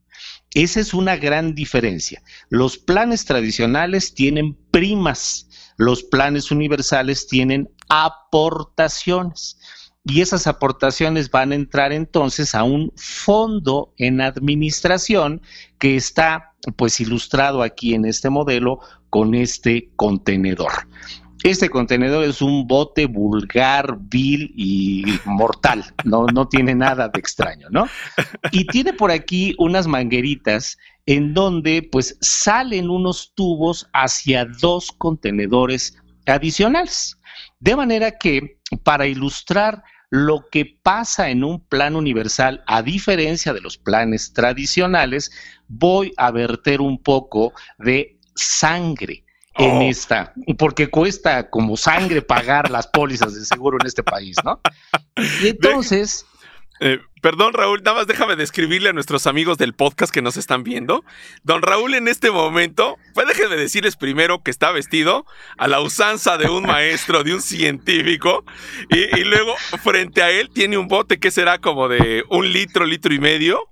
Esa 0.52 0.80
es 0.80 0.94
una 0.94 1.16
gran 1.16 1.54
diferencia. 1.54 2.22
Los 2.48 2.76
planes 2.76 3.24
tradicionales 3.24 4.14
tienen 4.14 4.56
primas, 4.70 5.48
los 5.76 6.02
planes 6.02 6.50
universales 6.50 7.26
tienen 7.28 7.70
aportaciones 7.88 9.58
y 10.04 10.20
esas 10.20 10.46
aportaciones 10.46 11.30
van 11.30 11.52
a 11.52 11.56
entrar 11.56 11.92
entonces 11.92 12.54
a 12.54 12.64
un 12.64 12.92
fondo 12.96 13.92
en 13.98 14.20
administración 14.20 15.42
que 15.78 15.96
está 15.96 16.54
pues 16.76 17.00
ilustrado 17.00 17.62
aquí 17.62 17.94
en 17.94 18.04
este 18.04 18.30
modelo 18.30 18.80
con 19.10 19.34
este 19.34 19.90
contenedor. 19.96 20.72
Este 21.42 21.70
contenedor 21.70 22.24
es 22.24 22.42
un 22.42 22.66
bote 22.66 23.06
vulgar, 23.06 23.96
vil 23.98 24.52
y 24.56 25.04
mortal, 25.24 25.84
no, 26.04 26.26
no 26.26 26.48
tiene 26.48 26.74
nada 26.74 27.08
de 27.08 27.18
extraño, 27.18 27.68
¿no? 27.70 27.86
Y 28.52 28.66
tiene 28.66 28.92
por 28.92 29.10
aquí 29.10 29.54
unas 29.58 29.86
mangueritas 29.86 30.76
en 31.06 31.32
donde 31.32 31.88
pues 31.90 32.18
salen 32.20 32.90
unos 32.90 33.32
tubos 33.34 33.88
hacia 33.94 34.44
dos 34.44 34.92
contenedores 34.92 35.96
adicionales. 36.30 37.18
De 37.58 37.76
manera 37.76 38.18
que 38.18 38.58
para 38.82 39.06
ilustrar 39.06 39.82
lo 40.10 40.46
que 40.50 40.78
pasa 40.82 41.30
en 41.30 41.44
un 41.44 41.60
plan 41.60 41.94
universal, 41.94 42.64
a 42.66 42.82
diferencia 42.82 43.52
de 43.52 43.60
los 43.60 43.78
planes 43.78 44.32
tradicionales, 44.32 45.30
voy 45.68 46.12
a 46.16 46.30
verter 46.30 46.80
un 46.80 47.00
poco 47.00 47.52
de 47.78 48.18
sangre 48.34 49.24
en 49.54 49.70
oh. 49.70 49.82
esta, 49.82 50.32
porque 50.58 50.88
cuesta 50.88 51.48
como 51.50 51.76
sangre 51.76 52.22
pagar 52.22 52.70
las 52.70 52.86
pólizas 52.86 53.34
de 53.34 53.44
seguro 53.44 53.78
en 53.80 53.86
este 53.86 54.02
país, 54.02 54.36
¿no? 54.44 54.60
Y 55.42 55.48
entonces... 55.48 56.26
Eh, 56.82 56.98
perdón, 57.20 57.52
Raúl, 57.52 57.82
nada 57.82 57.98
más 57.98 58.06
déjame 58.06 58.36
describirle 58.36 58.88
a 58.88 58.92
nuestros 58.94 59.26
amigos 59.26 59.58
del 59.58 59.74
podcast 59.74 60.10
que 60.12 60.22
nos 60.22 60.38
están 60.38 60.62
viendo. 60.62 61.04
Don 61.42 61.60
Raúl 61.60 61.92
en 61.94 62.08
este 62.08 62.30
momento, 62.30 62.96
pues 63.12 63.26
déjenme 63.26 63.56
decirles 63.56 63.96
primero 63.96 64.42
que 64.42 64.50
está 64.50 64.72
vestido 64.72 65.26
a 65.58 65.68
la 65.68 65.80
usanza 65.82 66.38
de 66.38 66.48
un 66.48 66.62
maestro, 66.64 67.22
de 67.22 67.34
un 67.34 67.42
científico, 67.42 68.44
y, 68.88 69.24
luego 69.24 69.54
frente 69.84 70.22
a 70.22 70.30
él 70.30 70.48
tiene 70.54 70.78
un 70.78 70.88
bote 70.88 71.18
que 71.18 71.30
será 71.30 71.58
como 71.58 71.86
de 71.88 72.24
un 72.30 72.50
litro, 72.50 72.86
litro 72.86 73.12
y 73.12 73.18
medio, 73.18 73.68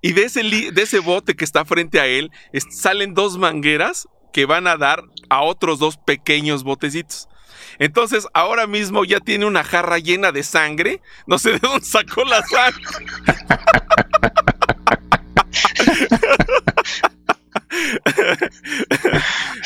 y 0.00 0.12
de 0.12 0.24
ese, 0.24 0.42
de 0.42 0.82
ese 0.82 1.00
bote 1.00 1.36
que 1.36 1.44
está 1.44 1.66
frente 1.66 2.00
a 2.00 2.06
él 2.06 2.30
salen 2.70 3.12
dos 3.12 3.36
mangueras 3.36 4.08
que 4.32 4.46
van 4.46 4.66
a 4.66 4.78
dar 4.78 5.02
a 5.28 5.42
otros 5.42 5.78
dos 5.78 5.98
pequeños 5.98 6.64
botecitos. 6.64 7.28
Entonces, 7.78 8.26
ahora 8.34 8.66
mismo 8.66 9.04
ya 9.04 9.20
tiene 9.20 9.46
una 9.46 9.64
jarra 9.64 9.98
llena 9.98 10.32
de 10.32 10.42
sangre. 10.42 11.00
No 11.26 11.38
sé 11.38 11.52
de 11.52 11.58
dónde 11.58 11.84
sacó 11.84 12.24
la 12.24 12.42
sangre. 12.42 12.82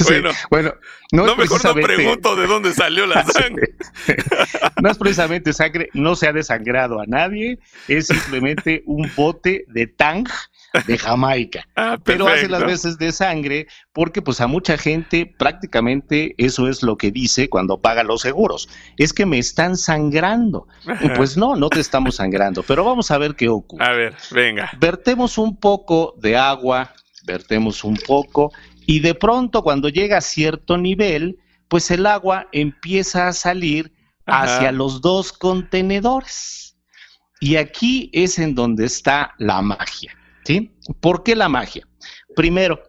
bueno, 0.04 0.30
bueno, 0.50 0.74
no, 1.12 1.36
mejor 1.36 1.64
no 1.64 1.74
pregunto 1.74 2.36
de 2.36 2.46
dónde 2.46 2.72
salió 2.72 3.06
la 3.06 3.24
sangre. 3.32 3.74
no 4.82 4.90
es 4.90 4.98
precisamente 4.98 5.52
sangre, 5.52 5.90
no 5.92 6.16
se 6.16 6.28
ha 6.28 6.32
desangrado 6.32 7.00
a 7.00 7.06
nadie, 7.06 7.58
es 7.88 8.06
simplemente 8.06 8.82
un 8.86 9.10
bote 9.16 9.64
de 9.68 9.86
tang 9.86 10.28
de 10.86 10.98
Jamaica. 10.98 11.66
Ah, 11.76 11.96
pero 12.04 12.28
hace 12.28 12.46
las 12.46 12.62
veces 12.64 12.98
de 12.98 13.10
sangre 13.10 13.66
porque 13.94 14.20
pues 14.20 14.40
a 14.42 14.46
mucha 14.46 14.76
gente 14.76 15.24
prácticamente 15.24 16.34
eso 16.36 16.68
es 16.68 16.82
lo 16.82 16.98
que 16.98 17.10
dice 17.10 17.48
cuando 17.48 17.80
paga 17.80 18.02
los 18.02 18.20
seguros. 18.20 18.68
Es 18.98 19.14
que 19.14 19.24
me 19.24 19.38
están 19.38 19.78
sangrando. 19.78 20.66
Pues 21.16 21.38
no, 21.38 21.56
no 21.56 21.70
te 21.70 21.80
estamos 21.80 22.16
sangrando, 22.16 22.62
pero 22.62 22.84
vamos 22.84 23.10
a 23.10 23.16
ver 23.16 23.34
qué 23.34 23.48
ocurre. 23.48 23.84
A 23.84 23.92
ver, 23.92 24.14
venga. 24.30 24.70
Vertemos 24.78 25.38
un 25.38 25.56
poco 25.56 26.14
de 26.18 26.36
agua, 26.36 26.92
vertemos 27.24 27.82
un 27.82 27.96
poco 27.96 28.52
y 28.86 29.00
de 29.00 29.14
pronto 29.14 29.62
cuando 29.62 29.88
llega 29.88 30.18
a 30.18 30.20
cierto 30.20 30.76
nivel, 30.76 31.38
pues 31.68 31.90
el 31.90 32.04
agua 32.06 32.48
empieza 32.52 33.28
a 33.28 33.32
salir 33.32 33.92
hacia 34.26 34.72
los 34.72 35.00
dos 35.00 35.32
contenedores. 35.32 36.76
Y 37.40 37.56
aquí 37.56 38.10
es 38.12 38.38
en 38.38 38.54
donde 38.54 38.84
está 38.84 39.34
la 39.38 39.62
magia, 39.62 40.14
¿sí? 40.44 40.74
¿Por 41.00 41.22
qué 41.22 41.36
la 41.36 41.48
magia? 41.48 41.86
Primero, 42.34 42.82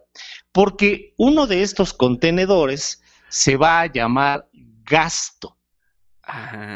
porque 0.52 1.14
uno 1.16 1.46
de 1.46 1.62
estos 1.62 1.92
contenedores 1.92 3.02
se 3.28 3.56
va 3.56 3.80
a 3.80 3.86
llamar 3.86 4.48
gasto. 4.84 5.56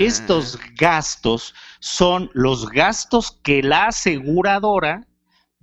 Estos 0.01 0.59
gastos 0.75 1.55
son 1.81 2.31
los 2.35 2.69
gastos 2.69 3.39
que 3.43 3.63
la 3.63 3.87
aseguradora 3.87 5.07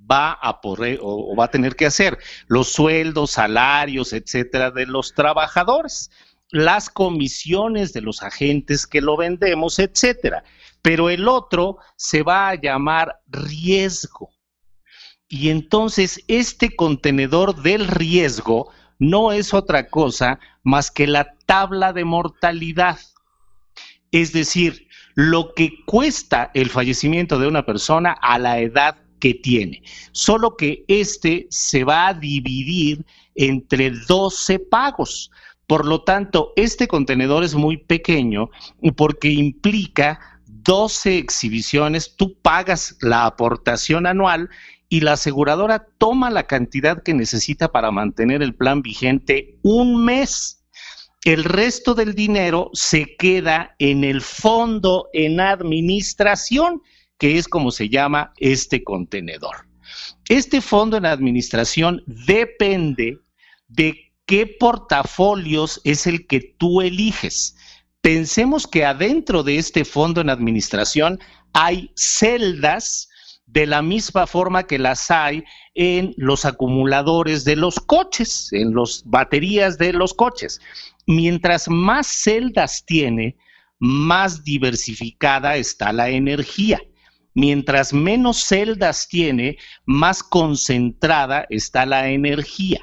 va 0.10 0.34
a 0.34 0.62
poder 0.62 1.00
o, 1.02 1.36
va 1.36 1.46
a 1.46 1.52
tener 1.52 1.76
que 1.76 1.86
hacer, 1.86 2.18
los 2.48 2.70
sueldos, 2.70 3.32
salarios, 3.32 4.14
etcétera, 4.14 4.72
de 4.72 4.86
los 4.86 5.14
trabajadores, 5.14 6.12
las 6.50 6.90
comisiones 6.90 7.94
de 7.94 8.02
los 8.02 8.24
agentes 8.24 8.88
que 8.88 9.02
lo 9.02 9.18
vendemos, 9.18 9.80
etcétera. 9.80 10.44
Pero 10.82 11.10
el 11.10 11.28
otro 11.28 11.78
se 11.96 12.24
va 12.24 12.50
a 12.50 12.56
llamar 12.56 13.22
riesgo. 13.28 14.30
Y 15.28 15.50
entonces 15.50 16.24
este 16.28 16.76
contenedor 16.76 17.62
del 17.62 17.88
riesgo 17.88 18.70
no 19.00 19.32
es 19.32 19.54
otra 19.54 19.90
cosa 19.90 20.40
más 20.64 20.92
que 20.92 21.08
la 21.08 21.36
tabla 21.46 21.94
de 21.94 22.06
mortalidad. 22.06 23.00
Es 24.12 24.32
decir, 24.32 24.88
lo 25.16 25.54
que 25.54 25.84
cuesta 25.86 26.52
el 26.54 26.70
fallecimiento 26.70 27.40
de 27.40 27.48
una 27.48 27.66
persona 27.66 28.12
a 28.22 28.40
la 28.40 28.60
edad 28.60 28.98
que 29.20 29.34
tiene. 29.34 29.82
Solo 30.12 30.58
que 30.58 30.84
este 30.88 31.48
se 31.50 31.84
va 31.84 32.08
a 32.08 32.14
dividir 32.14 33.06
entre 33.36 33.92
12 33.92 34.60
pagos. 34.60 35.32
Por 35.68 35.86
lo 35.86 36.04
tanto, 36.04 36.52
este 36.56 36.88
contenedor 36.88 37.44
es 37.44 37.56
muy 37.56 37.78
pequeño 37.78 38.50
porque 38.96 39.30
implica 39.30 40.20
12 40.46 41.18
exhibiciones. 41.18 42.16
Tú 42.16 42.38
pagas 42.42 42.98
la 43.02 43.26
aportación 43.26 44.06
anual 44.06 44.50
y 44.94 45.00
la 45.00 45.14
aseguradora 45.14 45.88
toma 45.98 46.30
la 46.30 46.46
cantidad 46.46 47.02
que 47.02 47.16
necesita 47.16 47.72
para 47.72 47.90
mantener 47.90 48.44
el 48.44 48.54
plan 48.54 48.84
vigente 48.84 49.58
un 49.64 50.06
mes. 50.06 50.64
El 51.24 51.46
resto 51.46 51.96
del 51.96 52.14
dinero 52.14 52.70
se 52.74 53.16
queda 53.16 53.76
en 53.80 54.04
el 54.04 54.22
fondo 54.22 55.10
en 55.12 55.40
administración 55.40 56.84
que 57.18 57.40
es 57.40 57.48
como 57.48 57.72
se 57.72 57.90
llama 57.90 58.34
este 58.38 58.84
contenedor. 58.84 59.68
Este 60.30 60.62
fondo 60.62 60.96
en 60.98 61.08
administración 61.08 62.04
depende 62.06 63.18
de 63.68 64.12
qué 64.28 64.46
portafolios 64.46 65.82
es 65.86 66.06
el 66.06 66.28
que 66.28 66.54
tú 66.60 66.82
eliges. 66.82 67.56
Pensemos 68.02 68.68
que 68.68 68.86
adentro 68.86 69.42
de 69.42 69.58
este 69.58 69.86
fondo 69.86 70.22
en 70.22 70.30
administración 70.30 71.20
hay 71.52 71.90
celdas 71.96 73.10
de 73.54 73.68
la 73.68 73.82
misma 73.82 74.26
forma 74.26 74.64
que 74.64 74.80
las 74.80 75.12
hay 75.12 75.44
en 75.76 76.14
los 76.18 76.44
acumuladores 76.44 77.46
de 77.46 77.56
los 77.56 77.76
coches, 77.76 78.50
en 78.52 78.74
las 78.76 79.04
baterías 79.06 79.78
de 79.78 79.94
los 79.94 80.14
coches. 80.14 80.60
Mientras 81.06 81.70
más 81.70 82.08
celdas 82.08 82.84
tiene, 82.86 83.38
más 83.80 84.44
diversificada 84.44 85.56
está 85.56 85.94
la 85.94 86.10
energía 86.10 86.82
mientras 87.36 87.94
menos 87.94 88.44
celdas 88.44 89.08
tiene, 89.08 89.58
más 89.86 90.24
concentrada 90.24 91.46
está 91.50 91.86
la 91.86 92.10
energía. 92.10 92.80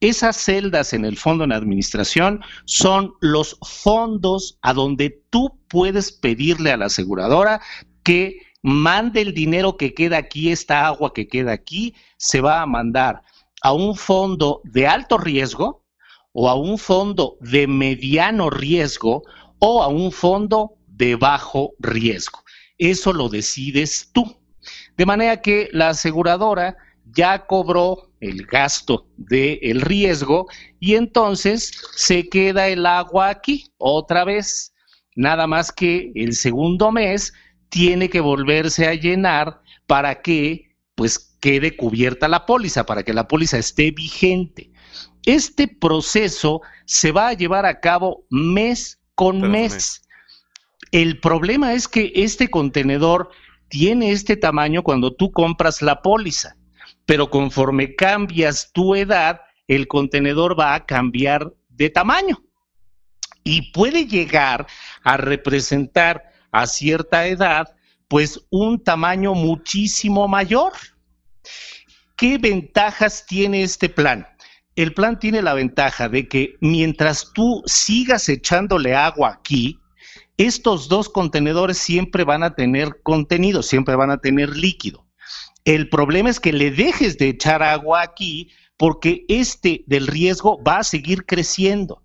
Esas 0.00 0.36
celdas 0.36 0.92
en 0.92 1.04
el 1.04 1.16
fondo 1.18 1.44
en 1.44 1.52
administración 1.52 2.40
son 2.64 3.12
los 3.20 3.58
fondos 3.62 4.58
a 4.62 4.72
donde 4.72 5.22
tú 5.30 5.58
puedes 5.68 6.12
pedirle 6.12 6.72
a 6.72 6.78
la 6.78 6.86
aseguradora 6.86 7.60
que 8.02 8.38
mande 8.62 9.20
el 9.20 9.34
dinero 9.34 9.76
que 9.76 9.94
queda 9.94 10.18
aquí, 10.18 10.50
esta 10.50 10.86
agua 10.86 11.12
que 11.12 11.28
queda 11.28 11.52
aquí, 11.52 11.94
se 12.16 12.40
va 12.40 12.60
a 12.60 12.66
mandar 12.66 13.22
a 13.62 13.72
un 13.72 13.96
fondo 13.96 14.60
de 14.64 14.86
alto 14.86 15.18
riesgo 15.18 15.84
o 16.32 16.48
a 16.48 16.54
un 16.54 16.78
fondo 16.78 17.36
de 17.40 17.66
mediano 17.66 18.50
riesgo 18.50 19.22
o 19.58 19.82
a 19.82 19.88
un 19.88 20.12
fondo 20.12 20.74
de 20.86 21.16
bajo 21.16 21.72
riesgo 21.78 22.40
eso 22.80 23.12
lo 23.12 23.28
decides 23.28 24.10
tú. 24.12 24.36
De 24.96 25.06
manera 25.06 25.40
que 25.40 25.68
la 25.72 25.90
aseguradora 25.90 26.76
ya 27.04 27.46
cobró 27.46 28.10
el 28.20 28.46
gasto 28.46 29.06
del 29.16 29.80
riesgo 29.82 30.46
y 30.80 30.94
entonces 30.94 31.72
se 31.94 32.28
queda 32.28 32.68
el 32.68 32.86
agua 32.86 33.28
aquí 33.28 33.70
otra 33.76 34.24
vez. 34.24 34.72
Nada 35.14 35.46
más 35.46 35.70
que 35.70 36.10
el 36.14 36.34
segundo 36.34 36.90
mes 36.90 37.32
tiene 37.70 38.10
que 38.10 38.20
volverse 38.20 38.86
a 38.86 38.94
llenar 38.94 39.62
para 39.86 40.20
que 40.20 40.76
pues 40.94 41.36
quede 41.40 41.76
cubierta 41.76 42.28
la 42.28 42.44
póliza, 42.44 42.84
para 42.84 43.02
que 43.02 43.14
la 43.14 43.26
póliza 43.26 43.56
esté 43.56 43.90
vigente. 43.90 44.70
Este 45.24 45.66
proceso 45.66 46.60
se 46.84 47.12
va 47.12 47.28
a 47.28 47.32
llevar 47.32 47.64
a 47.64 47.80
cabo 47.80 48.26
mes 48.28 49.00
con 49.14 49.50
mes. 49.50 50.02
El 50.92 51.20
problema 51.20 51.72
es 51.72 51.88
que 51.88 52.12
este 52.14 52.48
contenedor 52.48 53.30
tiene 53.68 54.10
este 54.10 54.36
tamaño 54.36 54.82
cuando 54.82 55.14
tú 55.14 55.30
compras 55.30 55.80
la 55.80 56.02
póliza, 56.02 56.56
pero 57.06 57.30
conforme 57.30 57.94
cambias 57.94 58.72
tu 58.72 58.94
edad, 58.94 59.40
el 59.68 59.86
contenedor 59.86 60.58
va 60.58 60.74
a 60.74 60.84
cambiar 60.84 61.54
de 61.68 61.90
tamaño 61.90 62.42
y 63.44 63.72
puede 63.72 64.06
llegar 64.06 64.66
a 65.02 65.16
representar 65.16 66.29
a 66.52 66.66
cierta 66.66 67.26
edad 67.26 67.74
pues 68.08 68.40
un 68.50 68.82
tamaño 68.82 69.34
muchísimo 69.34 70.26
mayor. 70.26 70.72
¿Qué 72.16 72.38
ventajas 72.38 73.24
tiene 73.24 73.62
este 73.62 73.88
plan? 73.88 74.26
El 74.74 74.94
plan 74.94 75.18
tiene 75.18 75.42
la 75.42 75.54
ventaja 75.54 76.08
de 76.08 76.26
que 76.26 76.56
mientras 76.60 77.32
tú 77.32 77.62
sigas 77.66 78.28
echándole 78.28 78.96
agua 78.96 79.28
aquí, 79.28 79.78
estos 80.36 80.88
dos 80.88 81.08
contenedores 81.08 81.78
siempre 81.78 82.24
van 82.24 82.42
a 82.42 82.54
tener 82.54 83.00
contenido, 83.02 83.62
siempre 83.62 83.94
van 83.94 84.10
a 84.10 84.18
tener 84.18 84.56
líquido. 84.56 85.06
El 85.64 85.88
problema 85.88 86.30
es 86.30 86.40
que 86.40 86.52
le 86.52 86.72
dejes 86.72 87.16
de 87.16 87.28
echar 87.28 87.62
agua 87.62 88.02
aquí 88.02 88.50
porque 88.76 89.24
este 89.28 89.84
del 89.86 90.08
riesgo 90.08 90.60
va 90.64 90.78
a 90.78 90.84
seguir 90.84 91.26
creciendo 91.26 92.02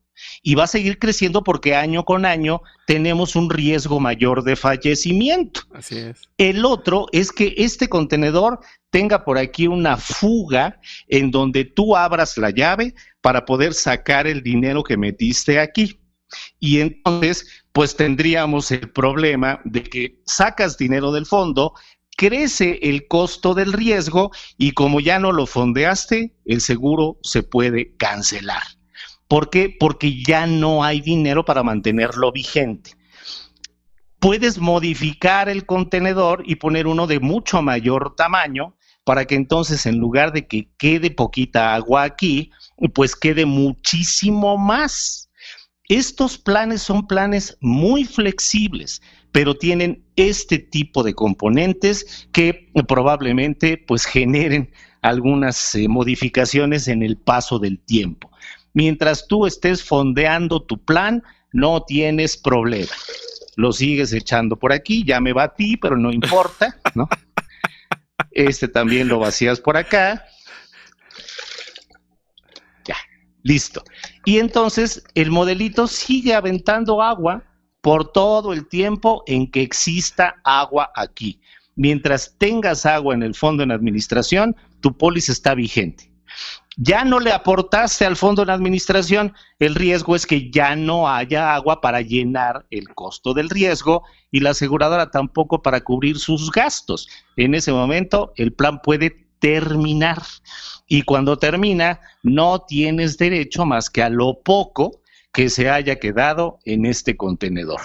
y 0.47 0.53
va 0.53 0.65
a 0.65 0.67
seguir 0.67 0.99
creciendo 0.99 1.43
porque 1.43 1.73
año 1.73 2.05
con 2.05 2.23
año 2.23 2.61
tenemos 2.85 3.35
un 3.35 3.49
riesgo 3.49 3.99
mayor 3.99 4.43
de 4.43 4.55
fallecimiento. 4.55 5.61
Así 5.73 5.97
es. 5.97 6.21
El 6.37 6.65
otro 6.65 7.07
es 7.11 7.31
que 7.31 7.55
este 7.57 7.89
contenedor 7.89 8.59
tenga 8.91 9.25
por 9.25 9.39
aquí 9.39 9.65
una 9.65 9.97
fuga 9.97 10.79
en 11.07 11.31
donde 11.31 11.65
tú 11.65 11.95
abras 11.95 12.37
la 12.37 12.51
llave 12.51 12.93
para 13.21 13.43
poder 13.43 13.73
sacar 13.73 14.27
el 14.27 14.43
dinero 14.43 14.83
que 14.83 14.97
metiste 14.97 15.59
aquí. 15.59 15.99
Y 16.59 16.79
entonces, 16.79 17.63
pues 17.71 17.95
tendríamos 17.95 18.69
el 18.69 18.91
problema 18.91 19.61
de 19.65 19.81
que 19.81 20.21
sacas 20.27 20.77
dinero 20.77 21.11
del 21.11 21.25
fondo, 21.25 21.73
crece 22.17 22.77
el 22.83 23.07
costo 23.07 23.55
del 23.55 23.73
riesgo 23.73 24.29
y 24.59 24.73
como 24.73 24.99
ya 24.99 25.17
no 25.17 25.31
lo 25.31 25.47
fondeaste, 25.47 26.35
el 26.45 26.61
seguro 26.61 27.17
se 27.23 27.41
puede 27.41 27.95
cancelar. 27.97 28.61
¿Por 29.27 29.49
qué? 29.49 29.75
Porque 29.79 30.23
ya 30.23 30.45
no 30.45 30.83
hay 30.83 31.01
dinero 31.01 31.43
para 31.45 31.63
mantenerlo 31.63 32.31
vigente. 32.31 32.91
Puedes 34.19 34.57
modificar 34.59 35.49
el 35.49 35.65
contenedor 35.65 36.43
y 36.45 36.55
poner 36.55 36.87
uno 36.87 37.07
de 37.07 37.19
mucho 37.19 37.61
mayor 37.61 38.15
tamaño 38.15 38.75
para 39.03 39.25
que 39.25 39.35
entonces 39.35 39.85
en 39.85 39.99
lugar 39.99 40.33
de 40.33 40.47
que 40.47 40.69
quede 40.77 41.11
poquita 41.11 41.75
agua 41.75 42.03
aquí, 42.03 42.51
pues 42.93 43.15
quede 43.15 43.45
muchísimo 43.45 44.57
más. 44.57 45.29
Estos 45.87 46.39
planes 46.39 46.81
son 46.81 47.05
planes 47.05 47.57
muy 47.61 48.05
flexibles, 48.05 49.03
pero 49.31 49.53
tienen 49.55 50.03
este 50.15 50.57
tipo 50.57 51.03
de 51.03 51.13
componentes 51.13 52.27
que 52.31 52.71
probablemente 52.87 53.77
pues 53.77 54.05
generen 54.05 54.71
algunas 55.03 55.75
eh, 55.75 55.87
modificaciones 55.87 56.87
en 56.87 57.03
el 57.03 57.17
paso 57.17 57.59
del 57.59 57.79
tiempo. 57.79 58.31
Mientras 58.75 59.27
tú 59.27 59.47
estés 59.47 59.83
fondeando 59.83 60.61
tu 60.61 60.77
plan, 60.77 61.23
no 61.51 61.81
tienes 61.81 62.37
problema. 62.37 62.91
Lo 63.55 63.71
sigues 63.71 64.13
echando 64.13 64.55
por 64.55 64.71
aquí, 64.71 65.03
ya 65.03 65.19
me 65.19 65.33
ti, 65.57 65.77
pero 65.77 65.97
no 65.97 66.11
importa, 66.11 66.77
¿no? 66.93 67.09
Este 68.29 68.67
también 68.67 69.07
lo 69.07 69.17
vacías 69.17 69.59
por 69.59 69.77
acá 69.77 70.23
Listo. 73.45 73.83
Y 74.25 74.39
entonces 74.39 75.03
el 75.13 75.29
modelito 75.29 75.85
sigue 75.85 76.33
aventando 76.33 77.03
agua 77.03 77.43
por 77.81 78.11
todo 78.11 78.53
el 78.53 78.67
tiempo 78.67 79.23
en 79.27 79.51
que 79.51 79.61
exista 79.61 80.37
agua 80.43 80.91
aquí. 80.95 81.39
Mientras 81.75 82.35
tengas 82.39 82.87
agua 82.87 83.13
en 83.13 83.21
el 83.21 83.35
fondo 83.35 83.61
en 83.61 83.69
administración, 83.69 84.55
tu 84.79 84.97
póliza 84.97 85.31
está 85.31 85.53
vigente. 85.53 86.11
Ya 86.77 87.05
no 87.05 87.19
le 87.19 87.31
aportaste 87.31 88.05
al 88.05 88.15
fondo 88.15 88.45
de 88.45 88.51
administración, 88.51 89.33
el 89.59 89.75
riesgo 89.75 90.15
es 90.15 90.25
que 90.25 90.49
ya 90.51 90.75
no 90.75 91.09
haya 91.09 91.55
agua 91.55 91.81
para 91.81 92.01
llenar 92.01 92.65
el 92.69 92.89
costo 92.93 93.33
del 93.33 93.49
riesgo 93.49 94.03
y 94.31 94.41
la 94.41 94.51
aseguradora 94.51 95.11
tampoco 95.11 95.61
para 95.61 95.81
cubrir 95.81 96.17
sus 96.19 96.51
gastos. 96.51 97.07
En 97.37 97.55
ese 97.55 97.71
momento 97.71 98.33
el 98.35 98.53
plan 98.53 98.81
puede 98.81 99.25
terminar 99.39 100.21
y 100.87 101.03
cuando 101.03 101.37
termina 101.37 101.99
no 102.23 102.59
tienes 102.59 103.17
derecho 103.17 103.65
más 103.65 103.89
que 103.89 104.03
a 104.03 104.09
lo 104.09 104.41
poco 104.41 105.01
que 105.31 105.49
se 105.49 105.69
haya 105.69 105.97
quedado 105.97 106.59
en 106.65 106.85
este 106.85 107.15
contenedor. 107.17 107.81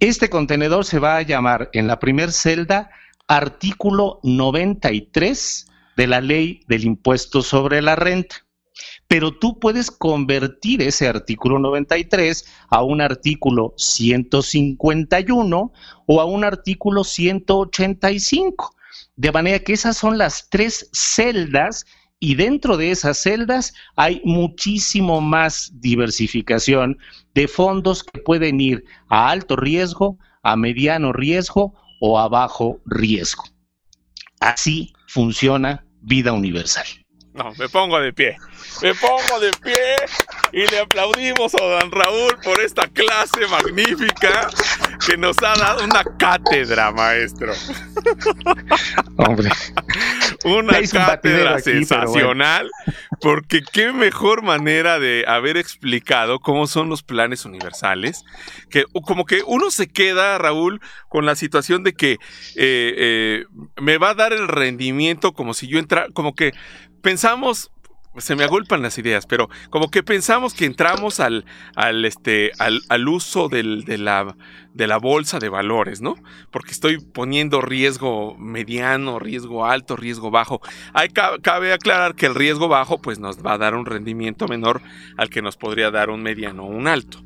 Este 0.00 0.28
contenedor 0.28 0.84
se 0.84 0.98
va 0.98 1.16
a 1.16 1.22
llamar 1.22 1.70
en 1.72 1.86
la 1.86 1.98
primer 1.98 2.32
celda 2.32 2.90
artículo 3.26 4.20
93 4.22 5.66
de 5.96 6.06
la 6.06 6.20
ley 6.20 6.60
del 6.68 6.84
impuesto 6.84 7.42
sobre 7.42 7.82
la 7.82 7.96
renta. 7.96 8.36
Pero 9.06 9.32
tú 9.38 9.58
puedes 9.60 9.90
convertir 9.90 10.82
ese 10.82 11.06
artículo 11.06 11.58
93 11.58 12.44
a 12.70 12.82
un 12.82 13.00
artículo 13.00 13.74
151 13.76 15.72
o 16.06 16.20
a 16.20 16.24
un 16.24 16.44
artículo 16.44 17.04
185. 17.04 18.74
De 19.16 19.32
manera 19.32 19.60
que 19.60 19.74
esas 19.74 19.96
son 19.96 20.18
las 20.18 20.48
tres 20.50 20.88
celdas 20.92 21.86
y 22.18 22.34
dentro 22.36 22.76
de 22.76 22.90
esas 22.90 23.18
celdas 23.18 23.74
hay 23.96 24.20
muchísimo 24.24 25.20
más 25.20 25.70
diversificación 25.74 26.98
de 27.34 27.46
fondos 27.48 28.02
que 28.02 28.20
pueden 28.20 28.60
ir 28.60 28.84
a 29.08 29.30
alto 29.30 29.56
riesgo, 29.56 30.18
a 30.42 30.56
mediano 30.56 31.12
riesgo 31.12 31.74
o 32.00 32.18
a 32.18 32.28
bajo 32.28 32.80
riesgo. 32.86 33.44
Así 34.44 34.92
funciona 35.06 35.82
vida 36.02 36.32
universal. 36.32 36.86
No, 37.32 37.52
me 37.58 37.66
pongo 37.66 37.98
de 37.98 38.12
pie. 38.12 38.36
Me 38.82 38.94
pongo 38.94 39.40
de 39.40 39.50
pie 39.62 39.96
y 40.52 40.70
le 40.70 40.80
aplaudimos 40.80 41.54
a 41.54 41.64
don 41.64 41.90
Raúl 41.90 42.36
por 42.44 42.60
esta 42.60 42.86
clase 42.88 43.46
magnífica 43.48 44.50
que 45.06 45.16
nos 45.16 45.36
ha 45.42 45.54
dado 45.54 45.84
una 45.84 46.04
cátedra, 46.18 46.90
maestro. 46.92 47.52
Hombre. 49.16 49.50
una 50.44 50.80
cátedra 50.82 51.58
sensacional, 51.58 52.70
porque 53.20 53.62
qué 53.62 53.92
mejor 53.92 54.42
manera 54.42 54.98
de 54.98 55.24
haber 55.26 55.56
explicado 55.56 56.40
cómo 56.40 56.66
son 56.66 56.88
los 56.88 57.02
planes 57.02 57.44
universales, 57.44 58.24
que 58.70 58.84
como 59.04 59.24
que 59.24 59.42
uno 59.46 59.70
se 59.70 59.86
queda, 59.88 60.38
Raúl, 60.38 60.80
con 61.08 61.26
la 61.26 61.34
situación 61.34 61.82
de 61.82 61.94
que 61.94 62.12
eh, 62.12 62.18
eh, 62.56 63.44
me 63.80 63.98
va 63.98 64.10
a 64.10 64.14
dar 64.14 64.32
el 64.32 64.48
rendimiento 64.48 65.32
como 65.32 65.54
si 65.54 65.66
yo 65.68 65.78
entrara, 65.78 66.08
como 66.12 66.34
que 66.34 66.52
pensamos, 67.02 67.70
se 68.18 68.36
me 68.36 68.44
agolpan 68.44 68.82
las 68.82 68.98
ideas, 68.98 69.26
pero 69.26 69.48
como 69.70 69.90
que 69.90 70.02
pensamos 70.02 70.54
que 70.54 70.64
entramos 70.64 71.20
al, 71.20 71.44
al, 71.74 72.04
este, 72.04 72.52
al, 72.58 73.08
uso 73.08 73.48
del, 73.48 73.84
de, 73.84 73.98
la, 73.98 74.36
de 74.72 74.86
la 74.86 74.98
bolsa 74.98 75.38
de 75.38 75.48
valores, 75.48 76.00
¿no? 76.00 76.16
Porque 76.50 76.72
estoy 76.72 76.98
poniendo 76.98 77.60
riesgo 77.60 78.36
mediano, 78.38 79.18
riesgo 79.18 79.66
alto, 79.66 79.96
riesgo 79.96 80.30
bajo. 80.30 80.60
Hay, 80.92 81.08
cabe 81.08 81.72
aclarar 81.72 82.14
que 82.14 82.26
el 82.26 82.34
riesgo 82.34 82.68
bajo 82.68 82.98
pues 83.00 83.18
nos 83.18 83.38
va 83.44 83.54
a 83.54 83.58
dar 83.58 83.74
un 83.74 83.86
rendimiento 83.86 84.48
menor 84.48 84.80
al 85.16 85.30
que 85.30 85.42
nos 85.42 85.56
podría 85.56 85.90
dar 85.90 86.10
un 86.10 86.22
mediano 86.22 86.64
o 86.64 86.68
un 86.68 86.86
alto. 86.86 87.22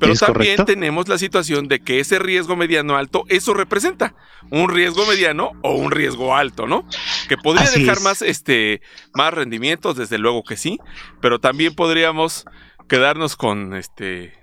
Pero 0.00 0.14
también 0.14 0.64
tenemos 0.64 1.08
la 1.08 1.18
situación 1.18 1.68
de 1.68 1.80
que 1.80 2.00
ese 2.00 2.18
riesgo 2.18 2.56
mediano 2.56 2.96
alto, 2.96 3.24
eso 3.28 3.54
representa 3.54 4.14
un 4.50 4.68
riesgo 4.68 5.06
mediano 5.06 5.52
o 5.62 5.74
un 5.74 5.90
riesgo 5.90 6.34
alto, 6.34 6.66
¿no? 6.66 6.86
Que 7.28 7.36
podría 7.36 7.70
dejar 7.70 8.00
más, 8.00 8.22
este, 8.22 8.80
más 9.14 9.32
rendimientos, 9.32 9.96
desde 9.96 10.18
luego 10.18 10.42
que 10.42 10.56
sí, 10.56 10.78
pero 11.20 11.38
también 11.38 11.74
podríamos 11.74 12.44
quedarnos 12.88 13.36
con, 13.36 13.74
este, 13.74 14.34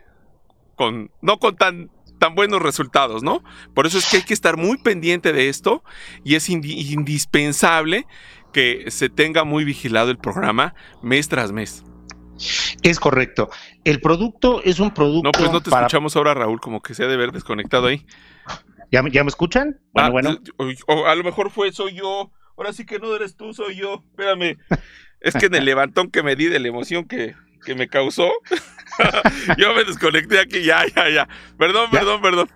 con, 0.76 1.12
no 1.22 1.38
con 1.38 1.56
tan, 1.56 1.92
tan 2.20 2.36
buenos 2.36 2.62
resultados, 2.62 3.24
¿no? 3.24 3.44
Por 3.74 3.88
eso 3.88 3.98
es 3.98 4.06
que 4.10 4.18
hay 4.18 4.24
que 4.24 4.34
estar 4.34 4.58
muy 4.58 4.78
pendiente 4.78 5.34
de 5.34 5.50
esto 5.50 5.84
y 6.24 6.36
es 6.36 6.50
indispensable 6.50 8.06
que 8.54 8.86
se 8.90 9.10
tenga 9.10 9.44
muy 9.44 9.64
vigilado 9.64 10.12
el 10.12 10.18
programa 10.18 10.76
mes 11.02 11.30
tras 11.30 11.52
mes. 11.52 11.84
Es 12.82 13.00
correcto. 13.00 13.50
El 13.84 14.02
producto 14.02 14.62
es 14.64 14.80
un 14.80 14.94
producto. 14.94 15.24
No, 15.24 15.32
pues 15.32 15.52
no 15.52 15.62
te 15.62 15.70
escuchamos 15.70 16.16
ahora, 16.16 16.34
Raúl, 16.34 16.60
como 16.60 16.82
que 16.82 16.94
se 16.94 17.04
ha 17.04 17.08
de 17.08 17.16
haber 17.16 17.32
desconectado 17.32 17.88
ahí. 17.88 18.06
¿Ya, 18.92 19.04
ya 19.10 19.24
me 19.24 19.30
escuchan? 19.30 19.80
Bueno, 19.94 20.08
ah, 20.08 20.12
bueno. 20.12 20.38
O, 20.88 21.06
a 21.06 21.16
lo 21.16 21.24
mejor 21.24 21.50
fue, 21.50 21.72
soy 21.72 21.94
yo. 21.94 22.32
Ahora 22.58 22.74
sí 22.74 22.86
que 22.86 23.00
no 23.00 23.16
eres 23.16 23.36
tú, 23.36 23.54
soy 23.54 23.76
yo. 23.76 24.04
Espérame. 24.10 24.58
Es 25.22 25.36
que 25.36 25.46
en 25.46 25.56
el 25.56 25.66
levantón 25.66 26.12
que 26.12 26.24
me 26.24 26.36
di 26.36 26.46
de 26.46 26.60
la 26.60 26.68
emoción 26.68 27.08
que, 27.08 27.36
que 27.66 27.76
me 27.76 27.88
causó, 27.88 28.32
yo 29.58 29.74
me 29.74 29.84
desconecté 29.86 30.40
aquí. 30.40 30.64
Ya, 30.64 30.86
ya, 30.94 31.10
ya. 31.10 31.30
Perdón, 31.58 31.90
perdón, 31.92 32.22
perdón. 32.22 32.50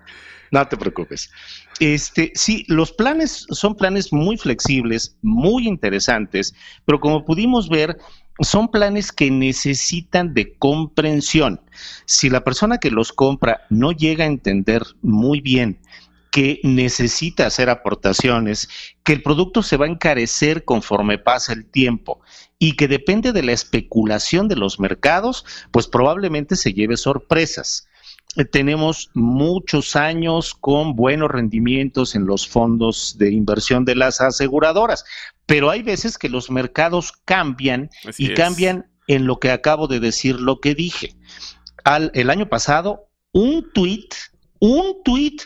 No 0.52 0.68
te 0.68 0.78
preocupes. 0.78 1.32
Este, 1.80 2.32
sí, 2.36 2.64
los 2.68 2.92
planes 2.94 3.46
son 3.50 3.76
planes 3.76 4.14
muy 4.14 4.38
flexibles, 4.38 5.18
muy 5.22 5.68
interesantes, 5.68 6.56
pero 6.86 7.00
como 7.00 7.26
pudimos 7.26 7.68
ver, 7.68 7.98
son 8.40 8.70
planes 8.70 9.12
que 9.12 9.30
necesitan 9.32 10.34
de 10.34 10.54
comprensión. 10.58 11.62
Si 12.06 12.30
la 12.30 12.44
persona 12.44 12.78
que 12.78 12.92
los 12.92 13.12
compra 13.12 13.62
no 13.70 13.92
llega 13.92 14.24
a 14.24 14.28
entender 14.28 14.84
muy 15.02 15.42
bien 15.42 15.80
que 16.32 16.60
necesita 16.64 17.46
hacer 17.46 17.70
aportaciones, 17.70 18.68
que 19.06 19.14
el 19.14 19.24
producto 19.24 19.64
se 19.64 19.78
va 19.78 19.86
a 19.86 19.90
encarecer 19.90 20.66
conforme 20.66 21.18
pasa 21.18 21.54
el 21.54 21.66
tiempo 21.66 22.20
y 22.60 22.74
que 22.74 22.90
depende 22.90 23.32
de 23.32 23.42
la 23.42 23.54
especulación 23.54 24.50
de 24.50 24.58
los 24.58 24.78
mercados, 24.78 25.46
pues 25.72 25.88
probablemente 25.88 26.58
se 26.58 26.74
lleve 26.74 26.98
sorpresas 26.98 27.88
tenemos 28.44 29.10
muchos 29.14 29.96
años 29.96 30.54
con 30.54 30.96
buenos 30.96 31.32
rendimientos 31.32 32.16
en 32.16 32.26
los 32.26 32.48
fondos 32.48 33.16
de 33.18 33.32
inversión 33.32 33.86
de 33.86 33.96
las 33.96 34.20
aseguradoras, 34.20 35.06
pero 35.46 35.70
hay 35.70 35.82
veces 35.84 36.18
que 36.18 36.28
los 36.28 36.52
mercados 36.52 37.14
cambian 37.24 37.90
y 38.18 38.34
cambian 38.34 38.92
en 39.08 39.26
lo 39.26 39.40
que 39.40 39.52
acabo 39.52 39.88
de 39.88 40.00
decir, 40.00 40.40
lo 40.42 40.60
que 40.60 40.76
dije. 40.76 41.16
Al, 41.86 42.12
el 42.14 42.30
año 42.30 42.50
pasado, 42.50 43.08
un 43.32 43.72
tuit, 43.72 44.14
un 44.60 45.02
tuit 45.04 45.44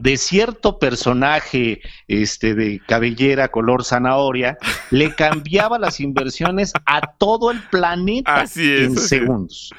de 0.00 0.16
cierto 0.16 0.78
personaje 0.78 1.80
este, 2.08 2.54
de 2.54 2.80
cabellera 2.86 3.48
color 3.48 3.84
zanahoria 3.84 4.56
le 4.90 5.14
cambiaba 5.16 5.78
las 5.78 6.00
inversiones 6.00 6.72
a 6.86 7.00
todo 7.18 7.50
el 7.50 7.62
planeta 7.68 8.44
en 8.56 8.96
segundos. 8.96 9.72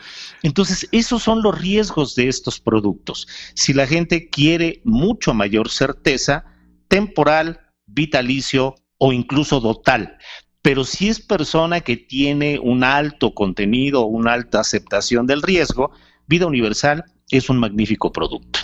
Entonces, 0.43 0.88
esos 0.91 1.23
son 1.23 1.41
los 1.41 1.60
riesgos 1.60 2.15
de 2.15 2.27
estos 2.27 2.60
productos. 2.60 3.27
Si 3.55 3.73
la 3.73 3.88
gente 3.88 4.29
quiere 4.29 4.81
mucho 4.84 5.34
mayor 5.34 5.69
certeza, 5.69 6.45
temporal, 6.88 7.60
vitalicio 7.86 8.75
o 8.97 9.13
incluso 9.13 9.62
total. 9.62 10.17
Pero 10.62 10.84
si 10.84 11.10
es 11.10 11.19
persona 11.19 11.81
que 11.81 11.97
tiene 11.97 12.60
un 12.60 12.84
alto 12.84 13.34
contenido, 13.34 14.05
una 14.05 14.34
alta 14.34 14.60
aceptación 14.60 15.25
del 15.25 15.41
riesgo, 15.41 15.91
Vida 16.27 16.45
Universal 16.45 17.03
es 17.31 17.49
un 17.49 17.57
magnífico 17.57 18.12
producto. 18.12 18.60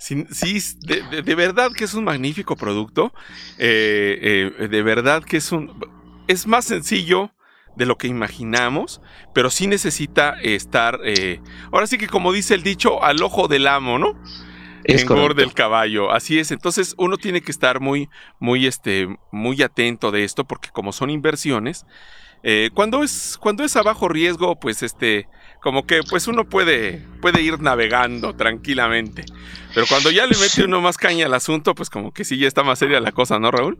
Sí, 0.00 0.24
de, 0.80 1.34
verdad 1.34 1.72
que 1.72 1.84
es 1.84 1.92
un 1.92 2.04
magnífico 2.04 2.56
producto. 2.56 3.12
Eh, 3.58 4.50
eh, 4.58 4.68
de 4.68 4.82
verdad 4.82 5.22
que 5.22 5.36
es 5.36 5.52
un. 5.52 5.78
Es 6.26 6.46
más 6.46 6.64
sencillo 6.64 7.32
de 7.76 7.84
lo 7.84 7.98
que 7.98 8.06
imaginamos, 8.08 9.02
pero 9.34 9.50
sí 9.50 9.66
necesita 9.66 10.40
estar. 10.40 11.00
Eh, 11.04 11.42
ahora 11.70 11.86
sí 11.86 11.98
que, 11.98 12.08
como 12.08 12.32
dice 12.32 12.54
el 12.54 12.62
dicho, 12.62 13.04
al 13.04 13.22
ojo 13.22 13.46
del 13.46 13.66
amo, 13.66 13.98
¿no? 13.98 14.18
Es 14.84 15.02
Engorde 15.02 15.42
del 15.42 15.52
caballo, 15.52 16.10
así 16.10 16.38
es. 16.38 16.50
Entonces 16.50 16.94
uno 16.96 17.18
tiene 17.18 17.42
que 17.42 17.52
estar 17.52 17.80
muy, 17.80 18.08
muy, 18.38 18.66
este, 18.66 19.06
muy 19.30 19.60
atento 19.60 20.10
de 20.10 20.24
esto, 20.24 20.46
porque 20.46 20.70
como 20.70 20.92
son 20.92 21.10
inversiones, 21.10 21.84
cuando 22.72 23.04
es, 23.04 23.36
cuando 23.38 23.64
es 23.64 23.76
a 23.76 23.82
bajo 23.82 24.08
riesgo, 24.08 24.58
pues 24.58 24.82
este, 24.82 25.28
como 25.62 25.86
que 25.86 26.02
pues 26.02 26.26
uno 26.26 26.48
puede, 26.48 27.06
puede 27.20 27.42
ir 27.42 27.60
navegando 27.60 28.34
tranquilamente. 28.34 29.24
Pero 29.74 29.86
cuando 29.86 30.10
ya 30.10 30.26
le 30.26 30.36
mete 30.36 30.64
uno 30.64 30.80
más 30.80 30.96
caña 30.96 31.26
al 31.26 31.34
asunto, 31.34 31.74
pues 31.74 31.90
como 31.90 32.12
que 32.12 32.24
sí 32.24 32.38
ya 32.38 32.48
está 32.48 32.64
más 32.64 32.78
seria 32.78 33.00
la 33.00 33.12
cosa, 33.12 33.38
¿no, 33.38 33.50
Raúl? 33.50 33.78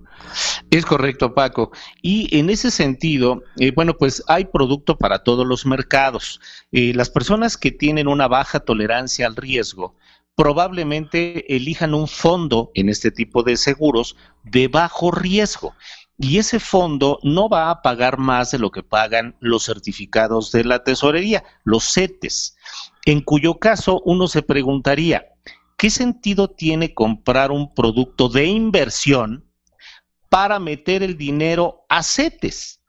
Es 0.71 0.87
correcto, 0.87 1.35
Paco. 1.35 1.73
Y 2.01 2.37
en 2.39 2.49
ese 2.49 2.71
sentido, 2.71 3.43
eh, 3.59 3.73
bueno, 3.75 3.95
pues 3.95 4.23
hay 4.29 4.45
producto 4.45 4.97
para 4.97 5.25
todos 5.25 5.47
los 5.47 5.67
mercados. 5.67 6.41
Eh, 6.71 6.93
las 6.95 7.11
personas 7.11 7.57
que 7.57 7.73
tienen 7.73 8.07
una 8.07 8.29
baja 8.29 8.61
tolerancia 8.61 9.27
al 9.27 9.35
riesgo, 9.35 9.97
probablemente 10.37 11.55
elijan 11.55 11.93
un 11.93 12.09
fondo 12.09 12.71
en 12.75 12.89
este 12.89 13.11
tipo 13.11 13.43
de 13.43 13.57
seguros 13.57 14.17
de 14.45 14.69
bajo 14.69 15.11
riesgo 15.11 15.75
y 16.23 16.37
ese 16.37 16.61
fondo 16.61 17.19
no 17.23 17.49
va 17.49 17.71
a 17.71 17.81
pagar 17.81 18.19
más 18.19 18.51
de 18.51 18.59
lo 18.59 18.71
que 18.71 18.83
pagan 18.83 19.37
los 19.41 19.65
certificados 19.65 20.53
de 20.53 20.65
la 20.65 20.85
tesorería, 20.85 21.43
los 21.65 21.95
CETES, 21.95 22.59
en 23.07 23.23
cuyo 23.23 23.59
caso 23.59 24.03
uno 24.05 24.29
se 24.29 24.43
preguntaría, 24.43 25.29
¿qué 25.79 25.89
sentido 25.89 26.49
tiene 26.49 26.93
comprar 26.93 27.51
un 27.51 27.73
producto 27.73 28.29
de 28.29 28.45
inversión 28.45 29.47
para 30.29 30.59
meter 30.59 31.03
el 31.03 31.17
dinero 31.17 31.87
a 31.89 32.03
CETES? 32.03 32.83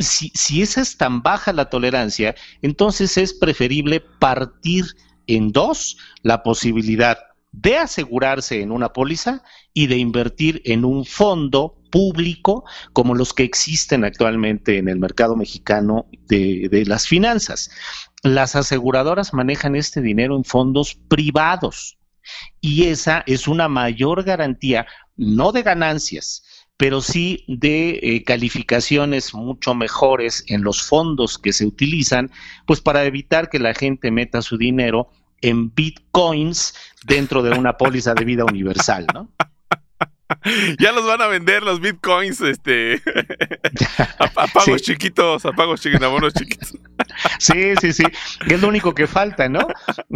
Si, 0.00 0.32
si 0.34 0.62
esa 0.62 0.80
es 0.80 0.96
tan 0.96 1.22
baja 1.22 1.52
la 1.52 1.70
tolerancia, 1.70 2.34
entonces 2.60 3.16
es 3.18 3.34
preferible 3.34 4.00
partir 4.00 4.84
en 5.28 5.52
dos 5.52 5.96
la 6.22 6.42
posibilidad 6.42 7.18
de 7.52 7.78
asegurarse 7.78 8.62
en 8.62 8.72
una 8.72 8.92
póliza 8.92 9.44
y 9.72 9.86
de 9.86 9.96
invertir 9.96 10.60
en 10.64 10.84
un 10.84 11.04
fondo 11.04 11.76
público 11.96 12.66
como 12.92 13.14
los 13.14 13.32
que 13.32 13.42
existen 13.42 14.04
actualmente 14.04 14.76
en 14.76 14.90
el 14.90 14.98
mercado 14.98 15.34
mexicano 15.34 16.04
de, 16.28 16.84
las 16.86 17.08
finanzas. 17.08 17.70
Las 18.22 18.54
aseguradoras 18.54 19.32
manejan 19.32 19.74
este 19.76 20.02
dinero 20.02 20.36
en 20.36 20.44
fondos 20.44 20.94
privados 21.08 21.96
y 22.60 22.88
esa 22.88 23.24
es 23.26 23.48
una 23.48 23.68
mayor 23.68 24.24
garantía, 24.24 24.86
no 25.16 25.52
de 25.52 25.62
ganancias, 25.62 26.44
pero 26.76 27.00
sí 27.00 27.46
de 27.48 27.98
eh, 28.02 28.24
calificaciones 28.24 29.32
mucho 29.32 29.74
mejores 29.74 30.44
en 30.48 30.64
los 30.64 30.82
fondos 30.82 31.38
que 31.38 31.54
se 31.54 31.64
utilizan, 31.64 32.30
pues 32.66 32.82
para 32.82 33.06
evitar 33.06 33.48
que 33.48 33.58
la 33.58 33.72
gente 33.72 34.10
meta 34.10 34.42
su 34.42 34.58
dinero 34.58 35.08
en 35.40 35.74
bitcoins 35.74 36.74
dentro 37.06 37.42
de 37.42 37.58
una 37.58 37.78
póliza 37.78 38.12
de 38.12 38.26
vida 38.26 38.44
universal, 38.44 39.06
¿no? 39.14 39.30
ya 40.78 40.92
los 40.92 41.06
van 41.06 41.20
a 41.20 41.26
vender 41.26 41.62
los 41.62 41.80
bitcoins, 41.80 42.40
este, 42.40 43.02
a, 44.18 44.46
pagos 44.46 44.82
chiquitos, 44.82 45.44
a 45.44 45.52
pagos 45.52 45.80
chiquitos, 45.80 46.34
chiquitos. 46.34 46.74
sí, 47.38 47.74
sí, 47.80 47.92
sí, 47.92 48.04
es 48.48 48.60
lo 48.60 48.68
único 48.68 48.94
que 48.94 49.06
falta, 49.06 49.48
¿no? 49.48 49.66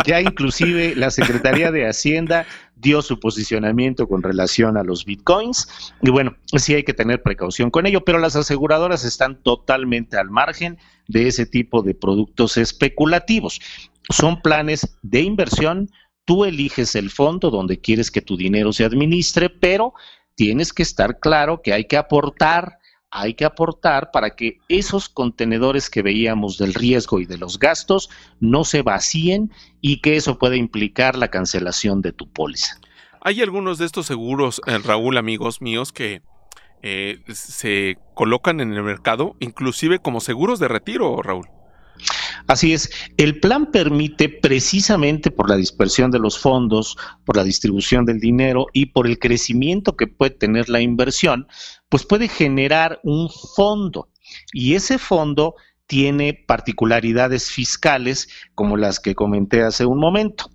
Ya 0.06 0.20
inclusive 0.20 0.94
la 0.96 1.10
Secretaría 1.10 1.72
de 1.72 1.86
Hacienda 1.86 2.46
dio 2.76 3.02
su 3.02 3.20
posicionamiento 3.20 4.08
con 4.08 4.22
relación 4.22 4.76
a 4.76 4.84
los 4.84 5.04
bitcoins 5.04 5.92
y 6.02 6.10
bueno, 6.10 6.36
sí 6.56 6.74
hay 6.74 6.84
que 6.84 6.94
tener 6.94 7.22
precaución 7.22 7.70
con 7.70 7.86
ello, 7.86 8.04
pero 8.04 8.18
las 8.18 8.36
aseguradoras 8.36 9.04
están 9.04 9.42
totalmente 9.42 10.16
al 10.16 10.30
margen 10.30 10.78
de 11.08 11.28
ese 11.28 11.44
tipo 11.44 11.82
de 11.82 11.94
productos 11.94 12.56
especulativos. 12.56 13.60
Son 14.08 14.40
planes 14.40 14.96
de 15.02 15.20
inversión 15.20 15.90
Tú 16.30 16.44
eliges 16.44 16.94
el 16.94 17.10
fondo 17.10 17.50
donde 17.50 17.80
quieres 17.80 18.08
que 18.08 18.22
tu 18.22 18.36
dinero 18.36 18.72
se 18.72 18.84
administre, 18.84 19.50
pero 19.50 19.94
tienes 20.34 20.72
que 20.72 20.82
estar 20.82 21.18
claro 21.18 21.62
que 21.62 21.72
hay 21.72 21.84
que 21.84 21.96
aportar, 21.96 22.78
hay 23.10 23.34
que 23.34 23.44
aportar 23.44 24.10
para 24.12 24.30
que 24.36 24.58
esos 24.68 25.08
contenedores 25.08 25.90
que 25.90 26.02
veíamos 26.02 26.58
del 26.58 26.74
riesgo 26.74 27.20
y 27.20 27.26
de 27.26 27.38
los 27.38 27.58
gastos 27.58 28.08
no 28.38 28.64
se 28.64 28.82
vacíen 28.82 29.50
y 29.80 30.00
que 30.00 30.16
eso 30.16 30.38
pueda 30.38 30.56
implicar 30.56 31.16
la 31.16 31.28
cancelación 31.28 32.02
de 32.02 32.12
tu 32.12 32.28
póliza. 32.30 32.80
Hay 33.20 33.42
algunos 33.42 33.78
de 33.78 33.86
estos 33.86 34.06
seguros, 34.06 34.62
eh, 34.66 34.78
Raúl, 34.78 35.18
amigos 35.18 35.60
míos, 35.60 35.92
que 35.92 36.22
eh, 36.82 37.20
se 37.28 37.98
colocan 38.14 38.60
en 38.60 38.72
el 38.72 38.82
mercado, 38.82 39.36
inclusive 39.40 39.98
como 39.98 40.20
seguros 40.20 40.58
de 40.58 40.68
retiro, 40.68 41.20
Raúl. 41.20 41.46
Así 42.50 42.72
es, 42.72 42.90
el 43.16 43.38
plan 43.38 43.70
permite 43.70 44.28
precisamente 44.28 45.30
por 45.30 45.48
la 45.48 45.54
dispersión 45.54 46.10
de 46.10 46.18
los 46.18 46.36
fondos, 46.36 46.96
por 47.24 47.36
la 47.36 47.44
distribución 47.44 48.04
del 48.04 48.18
dinero 48.18 48.66
y 48.72 48.86
por 48.86 49.06
el 49.06 49.20
crecimiento 49.20 49.96
que 49.96 50.08
puede 50.08 50.32
tener 50.32 50.68
la 50.68 50.80
inversión, 50.80 51.46
pues 51.88 52.04
puede 52.04 52.26
generar 52.26 52.98
un 53.04 53.30
fondo 53.30 54.08
y 54.52 54.74
ese 54.74 54.98
fondo 54.98 55.54
tiene 55.86 56.34
particularidades 56.34 57.52
fiscales 57.52 58.28
como 58.56 58.76
las 58.76 58.98
que 58.98 59.14
comenté 59.14 59.62
hace 59.62 59.86
un 59.86 60.00
momento. 60.00 60.50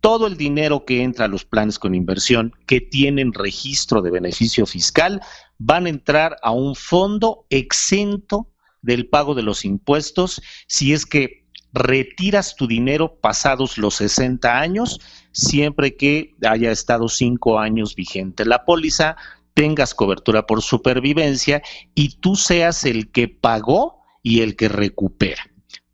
Todo 0.00 0.28
el 0.28 0.38
dinero 0.38 0.86
que 0.86 1.02
entra 1.02 1.26
a 1.26 1.28
los 1.28 1.44
planes 1.44 1.78
con 1.78 1.94
inversión 1.94 2.54
que 2.66 2.80
tienen 2.80 3.34
registro 3.34 4.00
de 4.00 4.10
beneficio 4.10 4.64
fiscal 4.64 5.20
van 5.58 5.84
a 5.84 5.90
entrar 5.90 6.38
a 6.40 6.52
un 6.52 6.74
fondo 6.74 7.44
exento 7.50 8.48
del 8.86 9.08
pago 9.08 9.34
de 9.34 9.42
los 9.42 9.64
impuestos 9.64 10.40
si 10.66 10.94
es 10.94 11.04
que 11.04 11.44
retiras 11.74 12.56
tu 12.56 12.66
dinero 12.66 13.16
pasados 13.20 13.76
los 13.76 13.96
60 13.96 14.58
años, 14.58 15.00
siempre 15.32 15.96
que 15.96 16.34
haya 16.48 16.70
estado 16.70 17.08
cinco 17.08 17.58
años 17.58 17.94
vigente 17.94 18.46
la 18.46 18.64
póliza, 18.64 19.16
tengas 19.52 19.94
cobertura 19.94 20.46
por 20.46 20.62
supervivencia 20.62 21.62
y 21.94 22.16
tú 22.16 22.36
seas 22.36 22.84
el 22.84 23.10
que 23.10 23.28
pagó 23.28 24.00
y 24.22 24.40
el 24.40 24.56
que 24.56 24.68
recupera. 24.68 25.42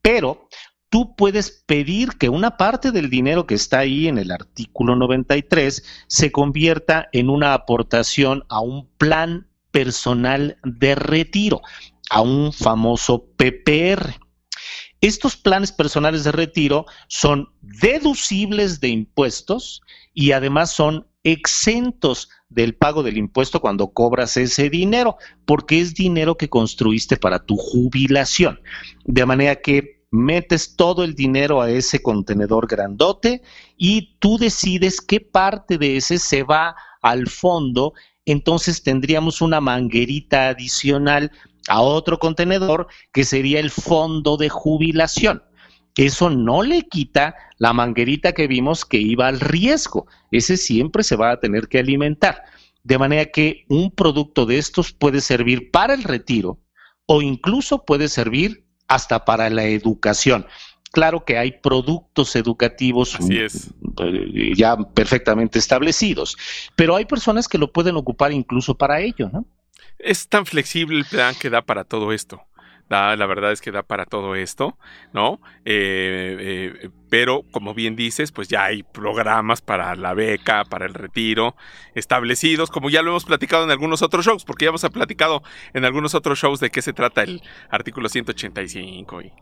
Pero 0.00 0.48
tú 0.88 1.16
puedes 1.16 1.62
pedir 1.66 2.10
que 2.18 2.28
una 2.28 2.56
parte 2.56 2.92
del 2.92 3.10
dinero 3.10 3.46
que 3.46 3.54
está 3.54 3.80
ahí 3.80 4.08
en 4.08 4.18
el 4.18 4.30
artículo 4.30 4.94
93 4.94 5.82
se 6.06 6.30
convierta 6.30 7.08
en 7.12 7.28
una 7.28 7.54
aportación 7.54 8.44
a 8.48 8.60
un 8.60 8.88
plan 8.98 9.48
personal 9.70 10.58
de 10.64 10.94
retiro 10.94 11.62
a 12.12 12.20
un 12.20 12.52
famoso 12.52 13.24
PPR. 13.38 14.20
Estos 15.00 15.34
planes 15.34 15.72
personales 15.72 16.24
de 16.24 16.32
retiro 16.32 16.84
son 17.08 17.48
deducibles 17.62 18.80
de 18.80 18.88
impuestos 18.88 19.80
y 20.12 20.32
además 20.32 20.70
son 20.70 21.08
exentos 21.24 22.28
del 22.50 22.74
pago 22.74 23.02
del 23.02 23.16
impuesto 23.16 23.60
cuando 23.62 23.92
cobras 23.94 24.36
ese 24.36 24.68
dinero, 24.68 25.16
porque 25.46 25.80
es 25.80 25.94
dinero 25.94 26.36
que 26.36 26.50
construiste 26.50 27.16
para 27.16 27.46
tu 27.46 27.56
jubilación. 27.56 28.60
De 29.06 29.24
manera 29.24 29.56
que 29.56 30.04
metes 30.10 30.76
todo 30.76 31.04
el 31.04 31.14
dinero 31.14 31.62
a 31.62 31.70
ese 31.70 32.02
contenedor 32.02 32.66
grandote 32.66 33.40
y 33.78 34.18
tú 34.18 34.36
decides 34.36 35.00
qué 35.00 35.20
parte 35.20 35.78
de 35.78 35.96
ese 35.96 36.18
se 36.18 36.42
va 36.42 36.76
al 37.00 37.28
fondo, 37.28 37.94
entonces 38.26 38.82
tendríamos 38.82 39.40
una 39.40 39.62
manguerita 39.62 40.48
adicional 40.48 41.32
a 41.68 41.80
otro 41.80 42.18
contenedor 42.18 42.88
que 43.12 43.24
sería 43.24 43.60
el 43.60 43.70
fondo 43.70 44.36
de 44.36 44.48
jubilación. 44.48 45.42
Eso 45.96 46.30
no 46.30 46.62
le 46.62 46.82
quita 46.82 47.34
la 47.58 47.72
manguerita 47.72 48.32
que 48.32 48.46
vimos 48.46 48.84
que 48.84 48.98
iba 48.98 49.28
al 49.28 49.40
riesgo. 49.40 50.06
Ese 50.30 50.56
siempre 50.56 51.02
se 51.02 51.16
va 51.16 51.32
a 51.32 51.40
tener 51.40 51.68
que 51.68 51.78
alimentar. 51.78 52.44
De 52.82 52.98
manera 52.98 53.26
que 53.26 53.64
un 53.68 53.90
producto 53.90 54.46
de 54.46 54.58
estos 54.58 54.92
puede 54.92 55.20
servir 55.20 55.70
para 55.70 55.94
el 55.94 56.02
retiro 56.02 56.58
o 57.06 57.20
incluso 57.22 57.84
puede 57.84 58.08
servir 58.08 58.64
hasta 58.88 59.24
para 59.24 59.50
la 59.50 59.64
educación. 59.64 60.46
Claro 60.92 61.24
que 61.24 61.38
hay 61.38 61.52
productos 61.52 62.36
educativos 62.36 63.16
ya 64.54 64.76
perfectamente 64.76 65.58
establecidos, 65.58 66.36
pero 66.76 66.96
hay 66.96 67.06
personas 67.06 67.48
que 67.48 67.56
lo 67.58 67.72
pueden 67.72 67.96
ocupar 67.96 68.32
incluso 68.32 68.76
para 68.76 69.00
ello, 69.00 69.30
¿no? 69.32 69.46
Es 69.98 70.28
tan 70.28 70.46
flexible 70.46 70.98
el 70.98 71.04
plan 71.04 71.34
que 71.34 71.50
da 71.50 71.62
para 71.62 71.84
todo 71.84 72.12
esto. 72.12 72.42
Da, 72.88 73.16
la 73.16 73.24
verdad 73.26 73.52
es 73.52 73.62
que 73.62 73.70
da 73.70 73.82
para 73.82 74.04
todo 74.04 74.34
esto, 74.34 74.76
¿no? 75.14 75.40
Eh, 75.64 76.36
eh, 76.84 76.90
pero 77.08 77.42
como 77.50 77.72
bien 77.72 77.96
dices, 77.96 78.32
pues 78.32 78.48
ya 78.48 78.64
hay 78.64 78.82
programas 78.82 79.62
para 79.62 79.94
la 79.96 80.12
beca, 80.12 80.64
para 80.64 80.84
el 80.84 80.92
retiro, 80.92 81.56
establecidos, 81.94 82.70
como 82.70 82.90
ya 82.90 83.00
lo 83.00 83.10
hemos 83.12 83.24
platicado 83.24 83.64
en 83.64 83.70
algunos 83.70 84.02
otros 84.02 84.26
shows, 84.26 84.44
porque 84.44 84.66
ya 84.66 84.70
hemos 84.70 84.84
platicado 84.90 85.42
en 85.72 85.86
algunos 85.86 86.14
otros 86.14 86.38
shows 86.38 86.60
de 86.60 86.68
qué 86.68 86.82
se 86.82 86.92
trata 86.92 87.22
el 87.22 87.40
artículo 87.70 88.10
185 88.10 89.22
y 89.22 89.32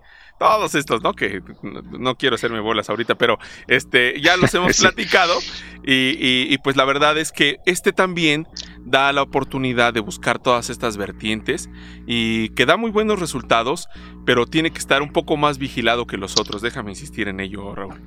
todos 0.41 0.75
estos, 0.75 1.03
¿no? 1.03 1.13
Que 1.13 1.43
no, 1.63 2.17
quiero 2.17 2.35
hacerme 2.35 2.61
bolas 2.61 2.89
ahorita, 2.89 3.15
pero 3.15 3.39
este, 3.69 4.19
ya 4.23 4.39
los 4.39 4.55
hemos 4.55 4.75
platicado 4.81 5.39
y, 5.85 6.57
pues 6.59 6.77
la 6.77 6.87
verdad 6.87 7.19
es 7.19 7.31
que 7.31 7.59
este 7.67 7.93
también 7.93 8.49
da 8.81 9.13
la 9.13 9.21
oportunidad 9.21 9.93
de 9.93 10.01
buscar 10.01 10.39
todas 10.39 10.71
estas 10.71 10.97
vertientes 10.97 11.69
y 12.07 12.49
que 12.51 12.65
da 12.65 12.79
muy 12.79 12.91
buenos 12.91 13.21
resultados, 13.21 13.87
pero 14.25 14.47
tiene 14.47 14.71
que 14.71 14.79
estar 14.79 15.03
un 15.03 15.13
poco 15.13 15.37
más 15.37 15.59
vigilado 15.59 16.07
que 16.07 16.17
los 16.17 16.41
otros. 16.41 16.63
Déjame 16.63 16.93
insistir 16.93 17.29
en 17.29 17.41
ello, 17.41 17.75
Raúl. 17.75 18.01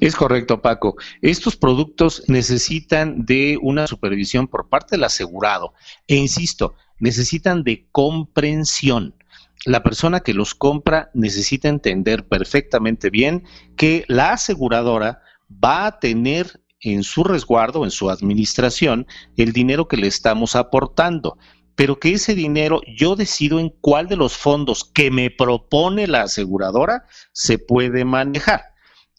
Es 0.00 0.16
correcto, 0.16 0.62
Paco. 0.62 0.96
Estos 1.20 1.56
productos 1.56 2.24
necesitan 2.28 3.26
de 3.26 3.58
una 3.60 3.86
supervisión 3.86 4.48
por 4.48 4.70
parte 4.70 4.96
del 4.96 5.04
asegurado 5.04 5.74
e, 6.08 6.16
insisto, 6.16 6.74
necesitan 6.98 7.62
de 7.62 7.86
comprensión 7.92 9.14
la 9.64 9.82
persona 9.82 10.20
que 10.20 10.34
los 10.34 10.54
compra 10.54 11.10
necesita 11.14 11.68
entender 11.68 12.26
perfectamente 12.26 13.10
bien 13.10 13.44
que 13.76 14.04
la 14.08 14.32
aseguradora 14.32 15.22
va 15.62 15.86
a 15.86 15.98
tener 16.00 16.60
en 16.80 17.04
su 17.04 17.22
resguardo, 17.22 17.84
en 17.84 17.90
su 17.90 18.10
administración, 18.10 19.06
el 19.36 19.52
dinero 19.52 19.86
que 19.86 19.96
le 19.96 20.08
estamos 20.08 20.56
aportando, 20.56 21.38
pero 21.76 21.98
que 21.98 22.12
ese 22.12 22.34
dinero 22.34 22.80
yo 22.96 23.14
decido 23.14 23.60
en 23.60 23.70
cuál 23.80 24.08
de 24.08 24.16
los 24.16 24.36
fondos 24.36 24.84
que 24.84 25.10
me 25.10 25.30
propone 25.30 26.06
la 26.06 26.22
aseguradora 26.22 27.06
se 27.32 27.58
puede 27.58 28.04
manejar. 28.04 28.62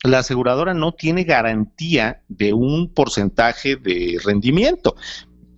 La 0.03 0.19
aseguradora 0.19 0.73
no 0.73 0.91
tiene 0.91 1.23
garantía 1.23 2.23
de 2.27 2.51
un 2.51 2.93
porcentaje 2.93 3.77
de 3.77 4.19
rendimiento, 4.23 4.97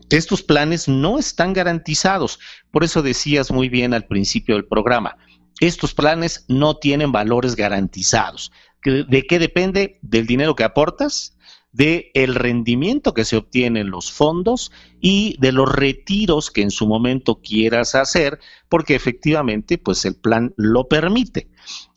estos 0.09 0.43
planes 0.43 0.87
no 0.87 1.17
están 1.17 1.53
garantizados. 1.53 2.39
Por 2.71 2.83
eso 2.83 3.01
decías 3.01 3.51
muy 3.51 3.69
bien 3.69 3.93
al 3.93 4.05
principio 4.05 4.55
del 4.55 4.65
programa, 4.65 5.17
estos 5.59 5.93
planes 5.93 6.45
no 6.47 6.77
tienen 6.77 7.11
valores 7.11 7.55
garantizados. 7.55 8.51
¿De 8.83 9.25
qué 9.27 9.39
depende? 9.39 9.99
Del 10.01 10.27
dinero 10.27 10.55
que 10.55 10.63
aportas, 10.63 11.35
de 11.71 12.11
el 12.13 12.35
rendimiento 12.35 13.13
que 13.13 13.25
se 13.25 13.35
obtiene 13.35 13.81
en 13.81 13.89
los 13.89 14.11
fondos 14.11 14.71
y 15.01 15.35
de 15.39 15.51
los 15.51 15.69
retiros 15.69 16.49
que 16.49 16.61
en 16.61 16.71
su 16.71 16.87
momento 16.87 17.41
quieras 17.41 17.95
hacer, 17.95 18.39
porque 18.69 18.95
efectivamente 18.95 19.77
pues 19.77 20.05
el 20.05 20.15
plan 20.15 20.53
lo 20.55 20.87
permite. 20.87 21.49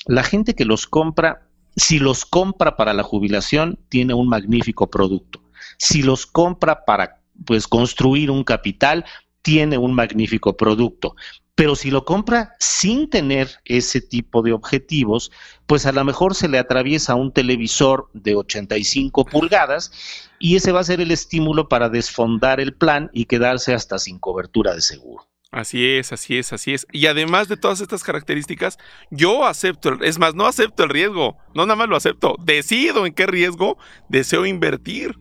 La 0.07 0.25
gente 0.25 0.55
que 0.55 0.65
los 0.65 0.87
compra, 0.87 1.49
si 1.77 1.99
los 1.99 2.25
compra 2.25 2.77
para 2.77 2.93
la 2.93 3.03
jubilación, 3.03 3.79
tiene 3.89 4.15
un 4.15 4.29
magnífico 4.29 4.89
producto. 4.89 5.43
Si 5.77 6.03
los 6.03 6.27
compra 6.27 6.85
para 6.85 7.21
pues 7.45 7.67
construir 7.67 8.31
un 8.31 8.45
capital, 8.45 9.05
tiene 9.43 9.79
un 9.79 9.95
magnífico 9.95 10.57
producto. 10.57 11.15
Pero 11.55 11.75
si 11.75 11.91
lo 11.91 12.05
compra 12.05 12.55
sin 12.61 13.11
tener 13.11 13.51
ese 13.65 14.01
tipo 14.01 14.43
de 14.43 14.53
objetivos, 14.53 15.33
pues 15.67 15.87
a 15.87 15.93
lo 15.93 16.05
mejor 16.05 16.37
se 16.37 16.49
le 16.49 16.59
atraviesa 16.59 17.17
un 17.17 17.33
televisor 17.33 18.09
de 18.13 18.37
85 18.37 19.25
pulgadas 19.25 19.91
y 20.39 20.55
ese 20.55 20.71
va 20.71 20.81
a 20.81 20.85
ser 20.85 21.01
el 21.01 21.11
estímulo 21.11 21.69
para 21.69 21.89
desfondar 21.89 22.61
el 22.61 22.75
plan 22.75 23.11
y 23.13 23.25
quedarse 23.25 23.75
hasta 23.75 23.99
sin 23.99 24.21
cobertura 24.21 24.75
de 24.75 24.83
seguro. 24.83 25.29
Así 25.51 25.97
es, 25.97 26.13
así 26.13 26.37
es, 26.37 26.53
así 26.53 26.75
es. 26.75 26.87
Y 26.93 27.07
además 27.07 27.49
de 27.49 27.57
todas 27.57 27.81
estas 27.81 28.05
características, 28.05 28.79
yo 29.11 29.47
acepto, 29.47 29.99
es 30.03 30.19
más, 30.19 30.35
no 30.35 30.47
acepto 30.47 30.85
el 30.85 30.91
riesgo, 30.91 31.39
no 31.55 31.65
nada 31.65 31.75
más 31.75 31.89
lo 31.89 31.97
acepto, 31.97 32.37
decido 32.39 33.07
en 33.07 33.15
qué 33.15 33.27
riesgo 33.27 33.79
deseo 34.09 34.45
invertir. 34.45 35.19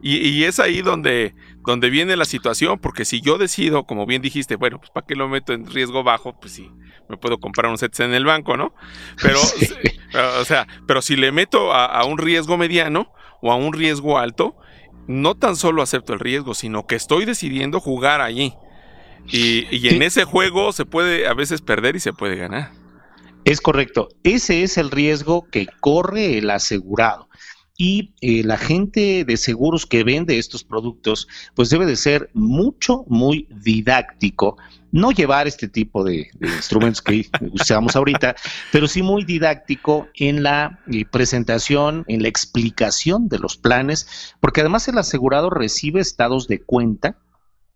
Y, 0.00 0.44
es 0.44 0.60
ahí 0.60 0.80
donde, 0.80 1.34
donde 1.62 1.90
viene 1.90 2.16
la 2.16 2.24
situación, 2.24 2.78
porque 2.78 3.04
si 3.04 3.20
yo 3.20 3.36
decido, 3.36 3.84
como 3.84 4.06
bien 4.06 4.22
dijiste, 4.22 4.54
bueno, 4.54 4.78
pues 4.78 4.90
¿para 4.90 5.04
qué 5.04 5.16
lo 5.16 5.28
meto 5.28 5.52
en 5.52 5.66
riesgo 5.66 6.04
bajo? 6.04 6.38
Pues 6.38 6.52
sí, 6.52 6.70
me 7.08 7.16
puedo 7.16 7.38
comprar 7.38 7.70
un 7.70 7.78
set 7.78 7.98
en 7.98 8.14
el 8.14 8.24
banco, 8.24 8.56
¿no? 8.56 8.72
Pero, 9.20 9.40
o 10.40 10.44
sea, 10.44 10.68
pero 10.86 11.02
si 11.02 11.16
le 11.16 11.32
meto 11.32 11.72
a, 11.72 12.04
un 12.04 12.18
riesgo 12.18 12.56
mediano 12.56 13.12
o 13.42 13.50
a 13.50 13.56
un 13.56 13.72
riesgo 13.72 14.18
alto, 14.18 14.56
no 15.08 15.34
tan 15.34 15.56
solo 15.56 15.82
acepto 15.82 16.12
el 16.12 16.20
riesgo, 16.20 16.54
sino 16.54 16.86
que 16.86 16.94
estoy 16.94 17.24
decidiendo 17.24 17.80
jugar 17.80 18.20
allí. 18.20 18.54
Y, 19.26 19.66
y 19.74 19.88
en 19.88 20.02
ese 20.02 20.24
juego 20.24 20.72
se 20.72 20.84
puede 20.86 21.26
a 21.26 21.34
veces 21.34 21.60
perder 21.60 21.96
y 21.96 22.00
se 22.00 22.12
puede 22.12 22.36
ganar. 22.36 22.70
Es 23.44 23.60
correcto. 23.60 24.08
Ese 24.22 24.62
es 24.62 24.78
el 24.78 24.90
riesgo 24.90 25.48
que 25.50 25.66
corre 25.80 26.38
el 26.38 26.50
asegurado 26.50 27.28
y 27.80 28.12
eh, 28.20 28.42
la 28.44 28.58
gente 28.58 29.24
de 29.24 29.36
seguros 29.36 29.86
que 29.86 30.02
vende 30.02 30.36
estos 30.36 30.64
productos, 30.64 31.28
pues 31.54 31.70
debe 31.70 31.86
de 31.86 31.94
ser 31.94 32.28
mucho, 32.34 33.04
muy 33.06 33.46
didáctico. 33.50 34.58
No 34.90 35.12
llevar 35.12 35.46
este 35.46 35.68
tipo 35.68 36.02
de, 36.02 36.28
instrumentos 36.40 37.00
que 37.00 37.28
usamos 37.52 37.94
ahorita, 37.94 38.34
pero 38.72 38.88
sí 38.88 39.00
muy 39.00 39.24
didáctico 39.24 40.08
en 40.14 40.42
la 40.42 40.80
eh, 40.90 41.04
presentación, 41.04 42.04
en 42.08 42.22
la 42.22 42.28
explicación 42.28 43.28
de 43.28 43.38
los 43.38 43.56
planes, 43.56 44.34
porque 44.40 44.60
además 44.60 44.88
el 44.88 44.98
asegurado 44.98 45.48
recibe 45.48 46.00
estados 46.00 46.48
de 46.48 46.60
cuenta 46.60 47.16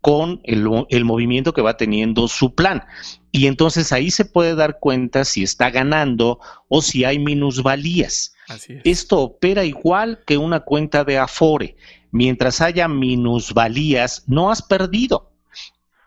con 0.03 0.41
el, 0.43 0.69
el, 0.89 1.05
movimiento 1.05 1.53
que 1.53 1.61
va 1.61 1.77
teniendo 1.77 2.27
su 2.27 2.53
plan. 2.53 2.83
Y 3.31 3.47
entonces 3.47 3.93
ahí 3.93 4.11
se 4.11 4.25
puede 4.25 4.53
dar 4.53 4.79
cuenta 4.81 5.23
si 5.23 5.43
está 5.43 5.69
ganando 5.69 6.41
o 6.67 6.81
si 6.81 7.05
hay 7.05 7.19
minusvalías. 7.19 8.35
Esto 8.83 9.21
opera 9.21 9.63
igual 9.63 10.19
que 10.27 10.37
una 10.37 10.59
cuenta 10.59 11.05
de 11.05 11.17
Afore. 11.17 11.77
Mientras 12.11 12.59
haya 12.59 12.89
minusvalías, 12.89 14.25
no 14.27 14.51
has 14.51 14.61
perdido. 14.61 15.31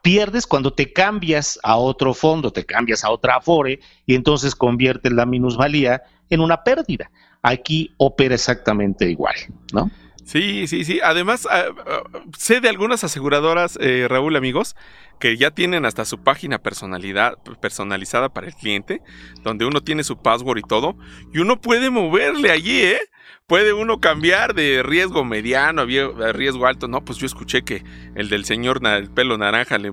Pierdes 0.02 0.46
cuando 0.46 0.74
te 0.74 0.92
cambias 0.92 1.58
a 1.62 1.76
otro 1.76 2.12
fondo, 2.12 2.52
te 2.52 2.66
cambias 2.66 3.02
a 3.02 3.10
otra 3.10 3.36
Afore 3.36 3.80
y 4.04 4.14
entonces 4.14 4.54
conviertes 4.54 5.10
la 5.10 5.24
minusvalía 5.24 6.02
en 6.28 6.40
una 6.40 6.62
pérdida. 6.62 7.10
Aquí 7.40 7.94
opera 7.96 8.34
exactamente 8.34 9.08
igual, 9.08 9.36
¿no? 9.72 9.90
Sí, 10.26 10.66
sí, 10.66 10.84
sí. 10.84 10.98
Además, 11.04 11.46
ah, 11.48 11.66
ah, 11.86 12.02
sé 12.36 12.60
de 12.60 12.68
algunas 12.68 13.04
aseguradoras, 13.04 13.78
eh, 13.80 14.06
Raúl, 14.08 14.34
amigos, 14.34 14.74
que 15.20 15.36
ya 15.36 15.52
tienen 15.52 15.84
hasta 15.86 16.04
su 16.04 16.18
página 16.18 16.58
personalidad, 16.58 17.38
personalizada 17.60 18.28
para 18.28 18.48
el 18.48 18.54
cliente, 18.54 19.02
donde 19.44 19.66
uno 19.66 19.82
tiene 19.82 20.02
su 20.02 20.20
password 20.20 20.58
y 20.58 20.62
todo, 20.62 20.96
y 21.32 21.38
uno 21.38 21.60
puede 21.60 21.90
moverle 21.90 22.50
allí, 22.50 22.80
¿eh? 22.80 23.00
Puede 23.46 23.72
uno 23.72 24.00
cambiar 24.00 24.54
de 24.54 24.82
riesgo 24.82 25.24
mediano 25.24 25.82
a 25.82 26.32
riesgo 26.32 26.66
alto. 26.66 26.88
No, 26.88 27.04
pues 27.04 27.18
yo 27.18 27.26
escuché 27.26 27.62
que 27.62 27.84
el 28.16 28.28
del 28.28 28.44
señor 28.44 28.84
el 28.84 29.08
pelo 29.12 29.38
naranja 29.38 29.78
le 29.78 29.92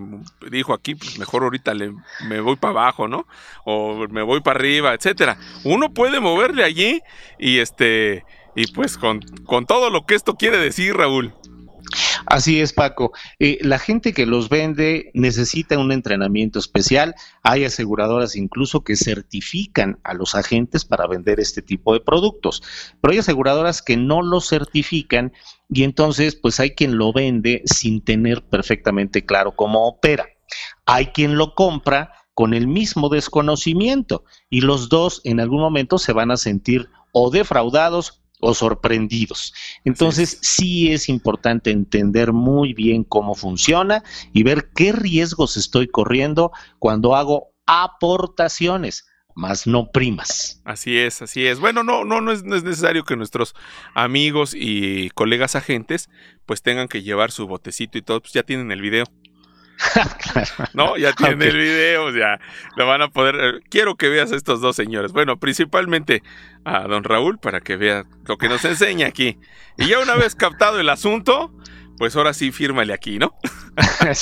dijo 0.50 0.74
aquí, 0.74 0.96
pues 0.96 1.19
mejor 1.19 1.43
ahorita 1.43 1.76
le, 1.76 1.93
me 2.28 2.41
voy 2.41 2.56
para 2.56 2.72
abajo, 2.72 3.08
¿no? 3.08 3.28
O 3.65 4.08
me 4.08 4.24
voy 4.24 4.41
para 4.41 4.58
arriba, 4.60 4.96
etcétera. 4.96 5.38
Uno 5.63 5.93
puede 5.93 6.19
moverle 6.19 6.63
allí 6.63 7.02
y 7.38 7.60
este 7.60 8.26
y 8.56 8.68
pues 8.68 8.98
con, 8.98 9.22
con 9.46 9.66
todo 9.66 9.89
lo 9.89 10.06
que 10.06 10.16
esto 10.16 10.36
quiere 10.36 10.58
decir, 10.58 10.96
Raúl. 10.96 11.34
Así 12.26 12.62
es, 12.62 12.74
Paco. 12.74 13.12
Eh, 13.39 13.58
la 13.62 13.80
gente 13.80 14.13
que 14.13 14.26
los 14.26 14.50
vende 14.50 15.12
necesita 15.13 15.78
un 15.78 15.92
entrenamiento 15.92 16.60
especial. 16.60 17.16
Hay 17.44 17.66
aseguradoras 17.66 18.36
incluso 18.36 18.84
que 18.84 18.96
certifican 18.96 20.00
a 20.04 20.13
los 20.13 20.36
agentes 20.36 20.86
para 20.86 21.08
vender 21.08 21.39
este 21.39 21.62
tipo 21.62 21.94
de 21.94 22.00
productos. 22.00 22.63
Pero 23.02 23.12
hay 23.12 23.20
aseguradoras 23.20 23.82
que 23.82 23.98
no 23.98 24.22
lo 24.22 24.42
certifican 24.42 25.34
y 25.70 25.84
entonces 25.84 26.36
pues 26.36 26.60
hay 26.60 26.72
quien 26.72 26.98
lo 26.98 27.13
vende 27.13 27.62
sin 27.66 28.02
tener 28.02 28.44
perfectamente 28.44 29.26
claro 29.26 29.56
cómo 29.56 29.88
opera. 29.88 30.28
Hay 30.86 31.08
quien 31.08 31.38
lo 31.38 31.56
compra 31.56 32.13
con 32.34 32.54
el 32.54 32.68
mismo 32.68 33.10
desconocimiento 33.10 34.24
y 34.50 34.62
los 34.62 34.89
dos 34.89 35.22
en 35.24 35.39
algún 35.39 35.62
momento 35.62 35.98
se 35.98 36.13
van 36.13 36.32
a 36.32 36.38
sentir 36.38 36.89
o 37.12 37.30
defraudados 37.30 38.23
o 38.43 38.53
sorprendidos. 38.53 39.53
Entonces, 39.86 40.38
sí 40.41 40.91
es 40.91 41.10
importante 41.10 41.71
entender 41.71 42.34
muy 42.34 42.73
bien 42.73 43.03
cómo 43.03 43.36
funciona 43.36 44.03
y 44.34 44.43
ver 44.43 44.69
qué 44.75 44.91
riesgos 44.91 45.58
estoy 45.58 45.88
corriendo 45.88 46.51
cuando 46.79 47.15
hago 47.15 47.53
aportaciones 47.65 49.08
más 49.36 49.65
no 49.65 49.91
primas. 49.91 50.62
Así 50.63 50.97
es, 50.97 51.21
así 51.21 51.45
es. 51.47 51.60
Bueno, 51.60 51.84
no, 51.84 52.06
no, 52.06 52.21
no 52.21 52.32
es, 52.32 52.43
necesario 52.43 53.03
que 53.03 53.15
nuestros 53.15 53.56
amigos 53.95 54.53
y 54.56 55.10
colegas 55.12 55.56
agentes 55.56 56.10
pues 56.45 56.62
tengan 56.62 56.88
que 56.88 57.01
llevar 57.01 57.32
su 57.32 57.47
botecito 57.47 57.97
y 57.97 58.01
todo, 58.01 58.21
pues 58.21 58.34
ya 58.34 58.43
tienen 58.43 58.71
el 58.71 58.82
video. 58.82 59.06
No, 60.74 60.98
ya 60.98 61.14
tienen 61.14 61.42
el 61.42 61.58
video, 61.58 62.10
ya 62.12 62.40
lo 62.76 62.88
van 62.88 63.02
a 63.02 63.10
poder. 63.10 63.36
Eh, 63.36 63.62
quiero 63.70 63.96
que 63.96 64.10
veas 64.10 64.32
a 64.32 64.36
estos 64.36 64.62
dos 64.62 64.76
señores. 64.76 65.12
Bueno, 65.12 65.38
principalmente 65.38 66.24
a 66.66 66.88
don 66.88 67.04
Raúl 67.04 67.38
para 67.38 67.62
que 67.62 67.76
vea 67.76 68.06
lo 68.26 68.38
que 68.38 68.50
nos 68.50 68.64
enseña 68.66 69.08
aquí. 69.08 69.38
Y 69.78 69.88
ya 69.88 70.00
una 70.00 70.16
vez 70.16 70.36
captado 70.36 70.80
el 70.80 70.90
asunto, 70.90 71.52
pues 71.97 72.15
ahora 72.15 72.34
sí 72.34 72.51
fírmale 72.51 72.93
aquí, 72.93 73.19
¿no? 73.19 73.36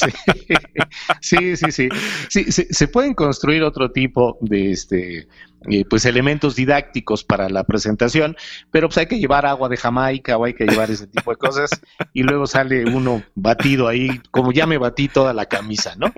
sí, 1.22 1.56
sí, 1.56 1.72
sí. 1.72 1.90
sí. 2.30 2.52
se, 2.52 2.88
pueden 2.88 3.14
construir 3.14 3.64
otro 3.64 3.92
tipo 3.92 4.38
de 4.42 4.72
este 4.72 5.28
eh, 5.70 5.86
pues 5.88 6.06
elementos 6.06 6.56
didácticos 6.56 7.24
para 7.24 7.48
la 7.50 7.64
presentación, 7.64 8.36
pero 8.72 8.88
pues 8.88 8.98
hay 8.98 9.06
que 9.06 9.20
llevar 9.20 9.46
agua 9.46 9.70
de 9.70 9.78
Jamaica 9.78 10.38
o 10.38 10.46
hay 10.46 10.54
que 10.54 10.66
llevar 10.66 10.90
ese 10.90 11.08
tipo 11.08 11.32
de 11.32 11.38
cosas 11.38 11.70
y 12.14 12.24
luego 12.24 12.48
sale 12.48 12.86
uno 12.86 13.24
batido 13.36 13.88
ahí, 13.88 14.20
como 14.32 14.52
ya 14.52 14.66
me 14.66 14.80
batí 14.80 15.08
toda 15.08 15.34
la 15.34 15.46
camisa, 15.46 15.96
¿no? 15.98 16.12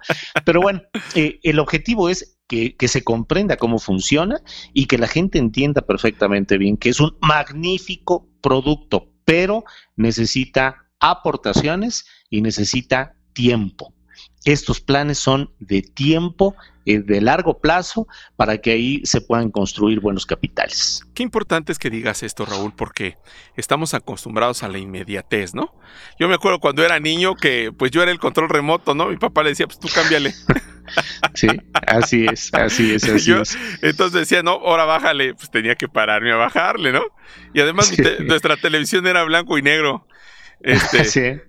Pero 0.45 0.61
bueno, 0.61 0.81
eh, 1.15 1.39
el 1.43 1.59
objetivo 1.59 2.07
es 2.09 2.37
que, 2.47 2.75
que, 2.75 2.87
se 2.87 3.03
comprenda 3.03 3.57
cómo 3.57 3.79
funciona 3.79 4.41
y 4.73 4.85
que 4.85 4.97
la 4.97 5.07
gente 5.07 5.39
entienda 5.39 5.81
perfectamente 5.81 6.57
bien 6.57 6.77
que 6.77 6.89
es 6.89 6.99
un 6.99 7.17
magnífico 7.21 8.29
producto, 8.41 9.09
pero 9.25 9.65
necesita 9.97 10.82
aportaciones 11.03 12.05
y 12.29 12.41
necesita 12.41 13.13
tiempo. 13.33 13.93
Estos 14.45 14.79
planes 14.79 15.19
son 15.19 15.53
de 15.59 15.81
tiempo, 15.81 16.55
eh, 16.85 16.99
de 16.99 17.21
largo 17.21 17.59
plazo, 17.59 18.07
para 18.35 18.57
que 18.57 18.71
ahí 18.71 19.01
se 19.05 19.21
puedan 19.21 19.51
construir 19.51 19.99
buenos 19.99 20.25
capitales. 20.25 21.01
Qué 21.13 21.23
importante 21.23 21.71
es 21.71 21.79
que 21.79 21.89
digas 21.89 22.23
esto, 22.23 22.45
Raúl, 22.45 22.73
porque 22.75 23.17
estamos 23.55 23.93
acostumbrados 23.93 24.63
a 24.63 24.69
la 24.69 24.79
inmediatez, 24.79 25.53
¿no? 25.53 25.73
Yo 26.19 26.27
me 26.27 26.35
acuerdo 26.35 26.59
cuando 26.59 26.83
era 26.83 26.99
niño 26.99 27.35
que 27.35 27.71
pues 27.77 27.91
yo 27.91 28.01
era 28.01 28.11
el 28.11 28.19
control 28.19 28.49
remoto, 28.49 28.95
¿no? 28.95 29.07
Mi 29.07 29.17
papá 29.17 29.43
le 29.43 29.49
decía, 29.49 29.67
pues 29.67 29.79
tú 29.79 29.89
cámbiale. 29.93 30.33
Sí, 31.33 31.47
así 31.87 32.25
es, 32.25 32.53
así 32.53 32.93
es, 32.93 33.05
así 33.05 33.31
es. 33.31 33.57
Entonces 33.81 34.19
decía, 34.19 34.43
no, 34.43 34.51
ahora 34.51 34.83
bájale, 34.83 35.33
pues 35.33 35.49
tenía 35.49 35.75
que 35.75 35.87
pararme 35.87 36.33
a 36.33 36.35
bajarle, 36.35 36.91
¿no? 36.91 37.03
Y 37.53 37.61
además 37.61 37.89
nuestra 38.19 38.57
televisión 38.57 39.07
era 39.07 39.23
blanco 39.23 39.57
y 39.57 39.61
negro. 39.61 40.05
Este, 40.63 41.03
sí 41.05 41.41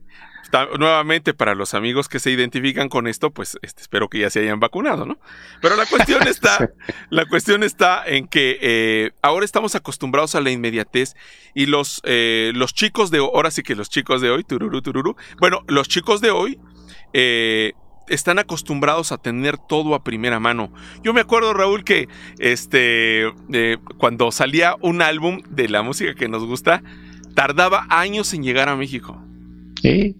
nuevamente, 0.78 1.34
para 1.34 1.54
los 1.54 1.74
amigos 1.74 2.08
que 2.08 2.18
se 2.18 2.30
identifican 2.30 2.88
con 2.88 3.06
esto, 3.06 3.30
pues 3.30 3.58
este, 3.62 3.82
espero 3.82 4.08
que 4.08 4.20
ya 4.20 4.30
se 4.30 4.40
hayan 4.40 4.60
vacunado, 4.60 5.06
¿no? 5.06 5.18
Pero 5.60 5.76
la 5.76 5.86
cuestión 5.86 6.22
está, 6.28 6.70
la 7.10 7.26
cuestión 7.26 7.62
está 7.62 8.04
en 8.06 8.28
que 8.28 8.58
eh, 8.60 9.10
ahora 9.22 9.44
estamos 9.44 9.74
acostumbrados 9.74 10.34
a 10.34 10.40
la 10.40 10.50
inmediatez 10.50 11.14
y 11.54 11.66
los, 11.66 12.00
eh, 12.04 12.52
los 12.54 12.74
chicos 12.74 13.10
de 13.10 13.18
ahora 13.18 13.50
sí 13.50 13.62
que 13.62 13.74
los 13.74 13.88
chicos 13.88 14.20
de 14.20 14.30
hoy, 14.30 14.44
tururú, 14.44 14.82
tururú, 14.82 15.16
bueno, 15.40 15.62
los 15.66 15.88
chicos 15.88 16.20
de 16.20 16.30
hoy 16.30 16.58
eh, 17.12 17.72
están 18.08 18.38
acostumbrados 18.38 19.12
a 19.12 19.18
tener 19.18 19.56
todo 19.58 19.94
a 19.94 20.04
primera 20.04 20.38
mano. 20.38 20.72
Yo 21.02 21.14
me 21.14 21.22
acuerdo, 21.22 21.54
Raúl, 21.54 21.84
que 21.84 22.08
este, 22.38 23.32
cuando 23.96 24.30
salía 24.30 24.76
un 24.80 25.00
álbum 25.00 25.40
de 25.48 25.68
la 25.68 25.82
música 25.82 26.14
que 26.14 26.28
nos 26.28 26.44
gusta, 26.44 26.82
tardaba 27.35 27.87
años 27.91 28.32
en 28.35 28.43
llegar 28.43 28.68
a 28.68 28.76
México. 28.76 29.20
Sí. 29.80 30.16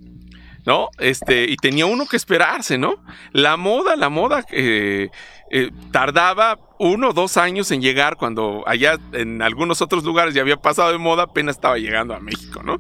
¿No? 0.67 0.89
Este, 0.99 1.51
y 1.51 1.57
tenía 1.57 1.87
uno 1.87 2.07
que 2.07 2.17
esperarse, 2.17 2.79
¿no? 2.79 2.95
La 3.33 3.57
moda, 3.57 3.97
la 3.97 4.09
moda 4.09 4.45
eh, 4.51 5.11
eh, 5.51 5.71
tardaba 5.91 6.59
uno 6.79 7.11
o 7.11 7.13
dos 7.13 7.37
años 7.37 7.71
en 7.71 7.83
llegar 7.83 8.17
cuando 8.17 8.65
allá 8.67 8.99
en 9.13 9.43
algunos 9.43 9.83
otros 9.83 10.05
lugares 10.05 10.35
ya 10.35 10.41
había 10.41 10.57
pasado 10.57 10.91
de 10.91 10.99
moda, 10.99 11.25
apenas 11.25 11.57
estaba 11.57 11.79
llegando 11.79 12.15
a 12.15 12.21
México, 12.21 12.63
¿no? 12.63 12.79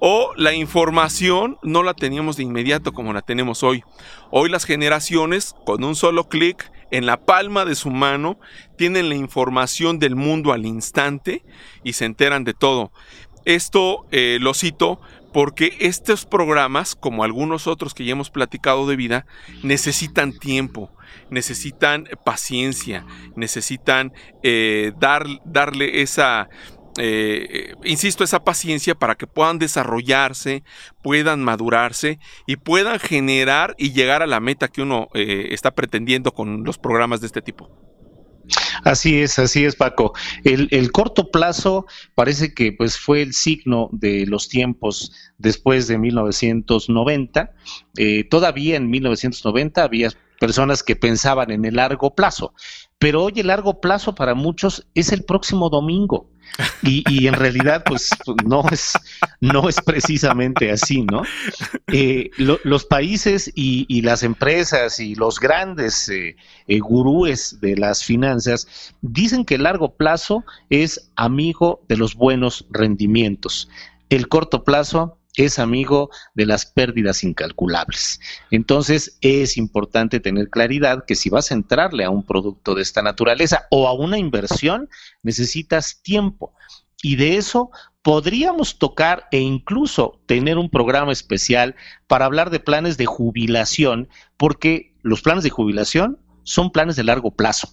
O 0.00 0.32
la 0.36 0.52
información 0.52 1.56
no 1.62 1.82
la 1.82 1.94
teníamos 1.94 2.36
de 2.36 2.42
inmediato 2.42 2.92
como 2.92 3.12
la 3.12 3.22
tenemos 3.22 3.62
hoy. 3.62 3.82
Hoy 4.30 4.50
las 4.50 4.64
generaciones, 4.64 5.54
con 5.64 5.82
un 5.82 5.96
solo 5.96 6.28
clic 6.28 6.70
en 6.90 7.06
la 7.06 7.24
palma 7.24 7.64
de 7.64 7.74
su 7.74 7.90
mano, 7.90 8.38
tienen 8.76 9.08
la 9.08 9.14
información 9.14 9.98
del 9.98 10.14
mundo 10.14 10.52
al 10.52 10.66
instante 10.66 11.42
y 11.82 11.94
se 11.94 12.04
enteran 12.04 12.44
de 12.44 12.54
todo. 12.54 12.92
Esto 13.44 14.06
eh, 14.10 14.38
lo 14.40 14.54
cito 14.54 15.00
porque 15.32 15.76
estos 15.80 16.24
programas, 16.24 16.94
como 16.94 17.24
algunos 17.24 17.66
otros 17.66 17.92
que 17.92 18.04
ya 18.04 18.12
hemos 18.12 18.30
platicado 18.30 18.86
de 18.86 18.96
vida, 18.96 19.26
necesitan 19.62 20.32
tiempo, 20.32 20.90
necesitan 21.28 22.08
paciencia, 22.24 23.04
necesitan 23.34 24.12
eh, 24.44 24.92
dar, 24.98 25.26
darle 25.44 26.02
esa, 26.02 26.48
eh, 26.98 27.74
insisto, 27.84 28.22
esa 28.22 28.44
paciencia 28.44 28.94
para 28.94 29.16
que 29.16 29.26
puedan 29.26 29.58
desarrollarse, 29.58 30.62
puedan 31.02 31.42
madurarse 31.42 32.20
y 32.46 32.56
puedan 32.56 33.00
generar 33.00 33.74
y 33.76 33.92
llegar 33.92 34.22
a 34.22 34.28
la 34.28 34.38
meta 34.38 34.68
que 34.68 34.82
uno 34.82 35.08
está 35.14 35.72
pretendiendo 35.72 36.32
con 36.32 36.62
los 36.62 36.78
programas 36.78 37.20
de 37.20 37.26
este 37.26 37.42
tipo. 37.42 37.93
Así 38.84 39.20
es, 39.20 39.38
así 39.38 39.64
es, 39.64 39.76
Paco. 39.76 40.12
El, 40.44 40.92
corto 40.92 41.30
plazo 41.30 41.86
parece 42.14 42.52
que 42.54 42.72
pues 42.72 42.98
fue 42.98 43.22
el 43.22 43.32
signo 43.32 43.88
de 43.92 44.26
los 44.26 44.48
tiempos 44.48 45.12
después 45.38 45.86
de 45.86 45.98
1990. 45.98 47.52
Eh, 47.96 48.24
todavía 48.24 48.76
en 48.76 48.90
1990 48.90 49.82
había 49.82 50.10
personas 50.38 50.82
que 50.82 50.96
pensaban 50.96 51.50
en 51.50 51.64
el 51.64 51.76
largo 51.76 52.14
plazo, 52.14 52.54
pero 52.98 53.24
hoy 53.24 53.34
el 53.36 53.48
largo 53.48 53.80
plazo 53.80 54.14
para 54.14 54.34
muchos 54.34 54.86
es 54.94 55.12
el 55.12 55.24
próximo 55.24 55.68
domingo. 55.70 56.30
Y, 56.82 57.26
en 57.26 57.34
realidad, 57.34 57.82
pues 57.84 58.10
no 58.44 58.64
es, 58.70 58.92
no 59.40 59.68
es 59.68 59.80
precisamente 59.80 60.70
así, 60.70 61.02
¿no? 61.02 61.22
Eh, 61.88 62.30
los 62.36 62.84
países 62.84 63.50
y, 63.54 64.02
las 64.02 64.22
empresas 64.22 65.00
y 65.00 65.14
los 65.14 65.40
grandes 65.40 66.08
eh, 66.08 66.36
eh, 66.66 66.78
gurúes 66.78 67.58
de 67.60 67.76
las 67.76 68.04
finanzas 68.04 68.94
dicen 69.00 69.44
que 69.44 69.56
el 69.56 69.64
largo 69.64 69.94
plazo 69.94 70.44
es 70.70 71.10
amigo 71.16 71.82
de 71.88 71.96
los 71.96 72.14
buenos 72.14 72.66
rendimientos. 72.70 73.68
El 74.10 74.28
corto 74.28 74.62
plazo 74.62 75.18
es 75.36 75.58
amigo 75.58 76.10
de 76.34 76.46
las 76.46 76.66
pérdidas 76.66 77.24
incalculables. 77.24 78.20
Entonces 78.50 79.18
es 79.20 79.56
importante 79.56 80.20
tener 80.20 80.48
claridad 80.48 81.04
que 81.06 81.14
si 81.14 81.30
vas 81.30 81.50
a 81.50 81.54
entrarle 81.54 82.04
a 82.04 82.10
un 82.10 82.24
producto 82.24 82.74
de 82.74 82.82
esta 82.82 83.02
naturaleza 83.02 83.66
o 83.70 83.88
a 83.88 83.92
una 83.92 84.18
inversión, 84.18 84.88
necesitas 85.22 86.00
tiempo. 86.02 86.54
Y 87.02 87.16
de 87.16 87.36
eso 87.36 87.70
podríamos 88.02 88.78
tocar 88.78 89.26
e 89.30 89.40
incluso 89.40 90.20
tener 90.26 90.58
un 90.58 90.70
programa 90.70 91.12
especial 91.12 91.74
para 92.06 92.26
hablar 92.26 92.50
de 92.50 92.60
planes 92.60 92.96
de 92.96 93.06
jubilación, 93.06 94.08
porque 94.36 94.94
los 95.02 95.22
planes 95.22 95.44
de 95.44 95.50
jubilación 95.50 96.18
son 96.42 96.70
planes 96.70 96.96
de 96.96 97.04
largo 97.04 97.30
plazo. 97.30 97.68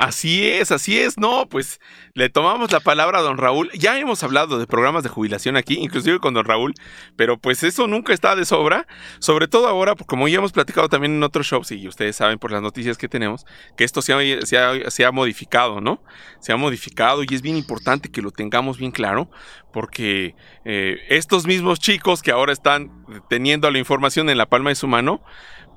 Así 0.00 0.48
es, 0.48 0.72
así 0.72 0.98
es. 0.98 1.18
No, 1.18 1.46
pues 1.46 1.78
le 2.14 2.30
tomamos 2.30 2.72
la 2.72 2.80
palabra 2.80 3.18
a 3.18 3.22
don 3.22 3.36
Raúl. 3.36 3.70
Ya 3.74 3.98
hemos 3.98 4.22
hablado 4.22 4.58
de 4.58 4.66
programas 4.66 5.02
de 5.02 5.10
jubilación 5.10 5.58
aquí, 5.58 5.74
inclusive 5.74 6.20
con 6.20 6.32
don 6.32 6.46
Raúl, 6.46 6.72
pero 7.16 7.36
pues 7.38 7.62
eso 7.64 7.86
nunca 7.86 8.14
está 8.14 8.34
de 8.34 8.46
sobra. 8.46 8.86
Sobre 9.18 9.46
todo 9.46 9.68
ahora, 9.68 9.94
como 10.06 10.26
ya 10.26 10.38
hemos 10.38 10.52
platicado 10.52 10.88
también 10.88 11.16
en 11.16 11.22
otros 11.22 11.46
shows, 11.48 11.70
y 11.70 11.86
ustedes 11.86 12.16
saben 12.16 12.38
por 12.38 12.50
las 12.50 12.62
noticias 12.62 12.96
que 12.96 13.08
tenemos, 13.08 13.44
que 13.76 13.84
esto 13.84 14.00
se 14.00 14.14
ha, 14.14 14.90
se 14.90 15.04
ha 15.04 15.12
modificado, 15.12 15.82
¿no? 15.82 16.02
Se 16.40 16.54
ha 16.54 16.56
modificado 16.56 17.22
y 17.22 17.34
es 17.34 17.42
bien 17.42 17.58
importante 17.58 18.10
que 18.10 18.22
lo 18.22 18.30
tengamos 18.30 18.78
bien 18.78 18.92
claro, 18.92 19.30
porque 19.70 20.34
eh, 20.64 20.96
estos 21.10 21.46
mismos 21.46 21.78
chicos 21.78 22.22
que 22.22 22.30
ahora 22.30 22.54
están 22.54 22.90
teniendo 23.28 23.70
la 23.70 23.78
información 23.78 24.30
en 24.30 24.38
la 24.38 24.48
palma 24.48 24.70
de 24.70 24.76
su 24.76 24.88
mano, 24.88 25.22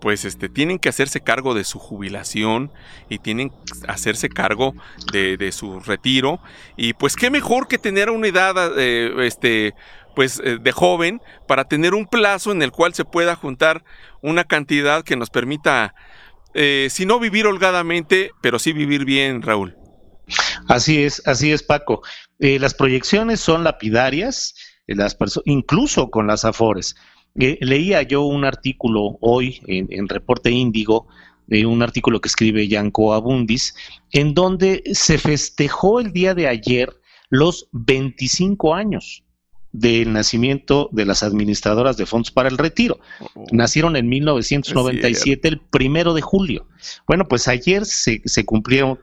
pues 0.03 0.25
este, 0.25 0.49
tienen 0.49 0.79
que 0.79 0.89
hacerse 0.89 1.21
cargo 1.21 1.53
de 1.53 1.63
su 1.63 1.79
jubilación 1.79 2.73
y 3.07 3.19
tienen 3.19 3.51
que 3.51 3.55
hacerse 3.87 4.27
cargo 4.27 4.75
de, 5.13 5.49
su 5.53 5.79
retiro. 5.79 6.41
Y 6.75 6.91
pues 6.91 7.15
qué 7.15 7.29
mejor 7.29 7.69
que 7.69 7.77
tener 7.77 8.09
una 8.09 8.27
edad 8.27 8.77
eh, 8.77 9.13
este, 9.25 9.75
pues, 10.13 10.41
eh, 10.43 10.57
de 10.59 10.71
joven 10.73 11.21
para 11.47 11.69
tener 11.69 11.93
un 11.93 12.05
plazo 12.05 12.51
en 12.51 12.61
el 12.61 12.71
cual 12.71 12.93
se 12.93 13.05
pueda 13.05 13.37
juntar 13.37 13.85
una 14.21 14.43
cantidad 14.43 15.05
que 15.05 15.15
nos 15.15 15.29
permita, 15.29 15.95
eh, 16.53 16.89
si 16.91 17.05
no 17.05 17.17
vivir 17.17 17.47
holgadamente, 17.47 18.31
pero 18.41 18.59
sí 18.59 18.73
vivir 18.73 19.05
bien, 19.05 19.41
Raúl. 19.41 19.77
Así 20.67 21.01
es, 21.01 21.25
así 21.25 21.53
es, 21.53 21.63
Paco. 21.63 22.01
las 22.39 22.73
proyecciones 22.73 23.39
son 23.39 23.63
lapidarias, 23.63 24.53
las 24.85 25.15
incluso 25.45 26.09
con 26.09 26.27
las 26.27 26.43
afores. 26.43 26.93
Eh, 27.39 27.57
leía 27.61 28.03
yo 28.03 28.23
un 28.23 28.45
artículo 28.45 29.17
hoy 29.19 29.59
en, 29.67 30.07
Reporte 30.07 30.51
Índigo, 30.51 31.07
de 31.47 31.65
un 31.65 31.81
artículo 31.81 32.21
que 32.21 32.27
escribe 32.27 32.67
Yanko 32.67 33.13
Abundis, 33.13 33.75
en 34.11 34.34
donde 34.34 34.84
se 34.93 35.17
festejó 35.17 35.99
el 35.99 36.13
día 36.13 36.36
de 36.36 36.47
ayer 36.47 36.93
los 37.29 37.67
25 37.71 38.75
años 38.75 39.23
del 39.71 40.13
nacimiento 40.13 40.89
de 40.91 41.05
las 41.05 41.23
administradoras 41.23 41.97
de 41.97 42.05
fondos 42.05 42.31
para 42.31 42.47
el 42.47 42.59
retiro. 42.59 42.99
Oh. 43.34 43.45
Nacieron 43.51 43.95
en 43.95 44.07
1997, 44.07 45.47
el 45.47 45.59
primero 45.59 46.13
de 46.13 46.21
julio. 46.21 46.67
Bueno, 47.07 47.27
pues 47.27 47.47
ayer 47.47 47.84
se, 47.86 48.21
se 48.25 48.45
cumplieron 48.45 48.99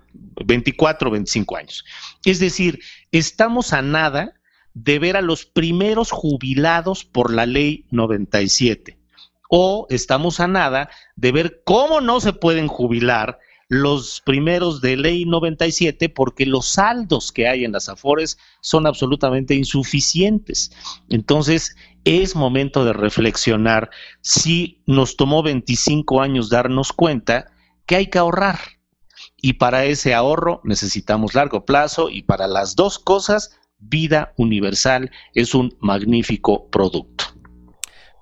24, 0.47 1.11
25 1.11 1.57
años. 1.57 1.85
Es 2.25 2.39
decir, 2.39 2.79
estamos 3.11 3.73
a 3.73 3.83
nada 3.83 4.40
de 4.75 4.99
ver 4.99 5.17
a 5.17 5.23
los 5.23 5.45
primeros 5.47 6.11
jubilados 6.11 7.05
por 7.05 7.33
la 7.33 7.47
ley 7.47 7.87
97. 7.91 8.99
O 9.49 9.87
estamos 9.91 10.41
a 10.41 10.47
nada 10.47 10.91
de 11.17 11.33
ver 11.33 11.63
cómo 11.65 12.01
no 12.01 12.21
se 12.21 12.33
pueden 12.33 12.69
jubilar 12.69 13.39
los 13.71 14.21
primeros 14.21 14.81
de 14.81 14.97
ley 14.97 15.25
97 15.25 16.09
porque 16.09 16.45
los 16.45 16.67
saldos 16.67 17.31
que 17.31 17.47
hay 17.47 17.65
en 17.65 17.71
las 17.71 17.89
afores 17.89 18.37
son 18.61 18.85
absolutamente 18.85 19.55
insuficientes. 19.55 20.73
Entonces, 21.09 21.77
es 22.05 22.35
momento 22.35 22.85
de 22.85 22.93
reflexionar 22.93 23.91
si 24.23 24.83
nos 24.87 25.17
tomó 25.17 25.45
25 25.45 26.21
años 26.21 26.51
darnos 26.51 26.93
cuenta 26.93 27.53
que 27.87 27.95
hay 27.95 28.07
que 28.09 28.19
ahorrar. 28.19 28.59
Y 29.37 29.55
para 29.55 29.85
ese 29.85 30.15
ahorro 30.15 30.61
necesitamos 30.65 31.35
largo 31.35 31.65
plazo 31.65 32.11
y 32.11 32.23
para 32.23 32.49
las 32.49 32.75
dos 32.75 32.99
cosas 32.99 33.60
Vida 33.81 34.33
Universal 34.37 35.11
es 35.35 35.55
un 35.55 35.77
magnífico 35.81 36.69
producto. 36.71 37.25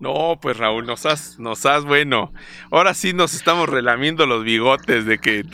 No, 0.01 0.39
pues 0.41 0.57
Raúl, 0.57 0.87
nos 0.87 1.07
has, 1.07 1.39
nos 1.41 1.67
has, 1.67 1.85
bueno, 1.85 2.33
ahora 2.71 2.95
sí 2.95 3.13
nos 3.13 3.35
estamos 3.35 3.69
relamiendo 3.69 4.27
los 4.27 4.45
bigotes 4.45 5.07
de 5.07 5.19
que 5.19 5.45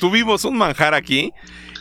tuvimos 0.00 0.44
un 0.44 0.58
manjar 0.58 0.94
aquí 0.94 1.32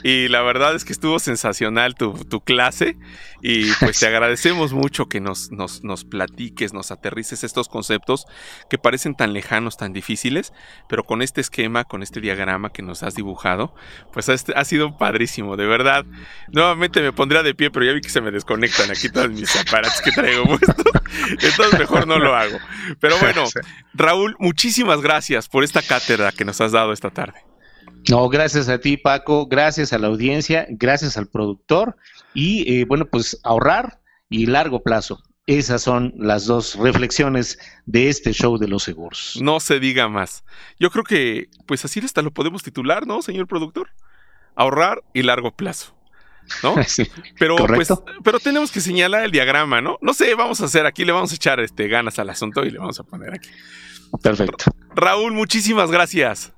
y 0.08 0.28
la 0.28 0.44
verdad 0.44 0.76
es 0.76 0.86
que 0.86 0.94
estuvo 0.94 1.18
sensacional 1.18 1.96
tu, 1.96 2.14
clase 2.42 2.96
y 3.42 3.72
pues 3.80 4.00
te 4.00 4.06
agradecemos 4.06 4.72
mucho 4.72 5.08
que 5.08 5.20
nos, 5.20 5.52
nos, 5.52 5.84
nos, 5.84 6.06
platiques, 6.06 6.74
nos 6.74 6.92
aterrices 6.92 7.44
estos 7.44 7.70
conceptos 7.70 8.28
que 8.70 8.78
parecen 8.78 9.16
tan 9.16 9.34
lejanos, 9.34 9.78
tan 9.78 9.94
difíciles, 9.94 10.54
pero 10.88 11.06
con 11.06 11.24
este 11.24 11.42
esquema, 11.42 11.86
con 11.86 12.04
este 12.04 12.22
diagrama 12.22 12.72
que 12.72 12.84
nos 12.84 13.02
has 13.02 13.16
dibujado, 13.16 13.74
pues 14.14 14.30
ha, 14.30 14.36
ha 14.56 14.64
sido 14.64 14.96
padrísimo, 14.96 15.58
de 15.58 15.66
verdad. 15.66 16.06
Nuevamente 16.50 17.02
me 17.02 17.12
pondría 17.12 17.42
de 17.42 17.56
pie, 17.56 17.72
pero 17.72 17.84
ya 17.84 17.94
vi 17.94 18.02
que 18.02 18.10
se 18.10 18.22
me 18.22 18.30
desconectan 18.30 18.92
aquí 18.92 19.10
todos 19.10 19.32
mis 19.32 19.56
aparatos 19.56 20.02
que 20.02 20.12
traigo 20.12 20.44
puestos, 20.46 20.86
entonces 21.30 21.80
mejor 21.80 22.06
no 22.06 22.20
lo 22.20 22.36
hago. 22.36 22.60
Pero 23.00 23.18
bueno, 23.18 23.46
Raúl, 23.96 24.36
muchísimas 24.38 25.02
gracias 25.02 25.50
por 25.50 25.64
esta 25.64 25.82
cátedra 25.82 26.32
que 26.32 26.46
nos 26.46 26.62
has 26.62 26.74
dado 26.74 26.94
esta 26.94 27.10
tarde. 27.10 27.55
No, 28.10 28.30
gracias 28.30 28.70
a 28.70 28.80
ti, 28.80 28.98
Paco, 28.98 29.48
gracias 29.48 29.92
a 29.94 29.98
la 29.98 30.08
audiencia, 30.08 30.68
gracias 30.70 31.18
al 31.18 31.28
productor 31.28 31.98
y 32.34 32.72
eh, 32.72 32.86
bueno, 32.86 33.06
pues 33.06 33.40
ahorrar 33.44 34.00
y 34.30 34.46
largo 34.46 34.84
plazo. 34.84 35.24
Esas 35.48 35.84
son 35.84 36.14
las 36.18 36.46
dos 36.46 36.76
reflexiones 36.76 37.60
de 37.86 38.10
este 38.10 38.34
show 38.34 38.58
de 38.58 38.68
los 38.68 38.84
seguros. 38.84 39.38
No 39.42 39.60
se 39.60 39.80
diga 39.80 40.08
más. 40.08 40.44
Yo 40.80 40.90
creo 40.90 41.04
que, 41.04 41.50
pues 41.68 41.86
así 41.86 42.00
hasta 42.00 42.24
lo 42.24 42.32
podemos 42.32 42.64
titular, 42.64 43.06
¿no, 43.06 43.22
señor 43.22 43.48
productor? 43.48 43.90
Ahorrar 44.56 45.04
y 45.14 45.22
largo 45.22 45.56
plazo. 45.56 45.96
¿No? 46.64 46.76
Sí, 46.88 47.08
pero 47.40 47.56
pues, 47.56 47.90
pero 48.24 48.40
tenemos 48.40 48.72
que 48.72 48.82
señalar 48.82 49.24
el 49.24 49.32
diagrama, 49.32 49.82
¿no? 49.82 49.98
No 50.02 50.14
sé, 50.14 50.34
vamos 50.36 50.62
a 50.62 50.66
hacer 50.66 50.86
aquí, 50.86 51.06
le 51.06 51.12
vamos 51.12 51.32
a 51.32 51.36
echar 51.36 51.60
este 51.60 51.88
ganas 51.88 52.18
al 52.18 52.30
asunto 52.30 52.64
y 52.66 52.72
le 52.72 52.80
vamos 52.80 53.00
a 53.00 53.04
poner 53.04 53.34
aquí. 53.34 53.50
Perfecto. 54.22 54.66
Raúl, 54.96 55.34
muchísimas 55.34 55.92
gracias. 55.92 56.55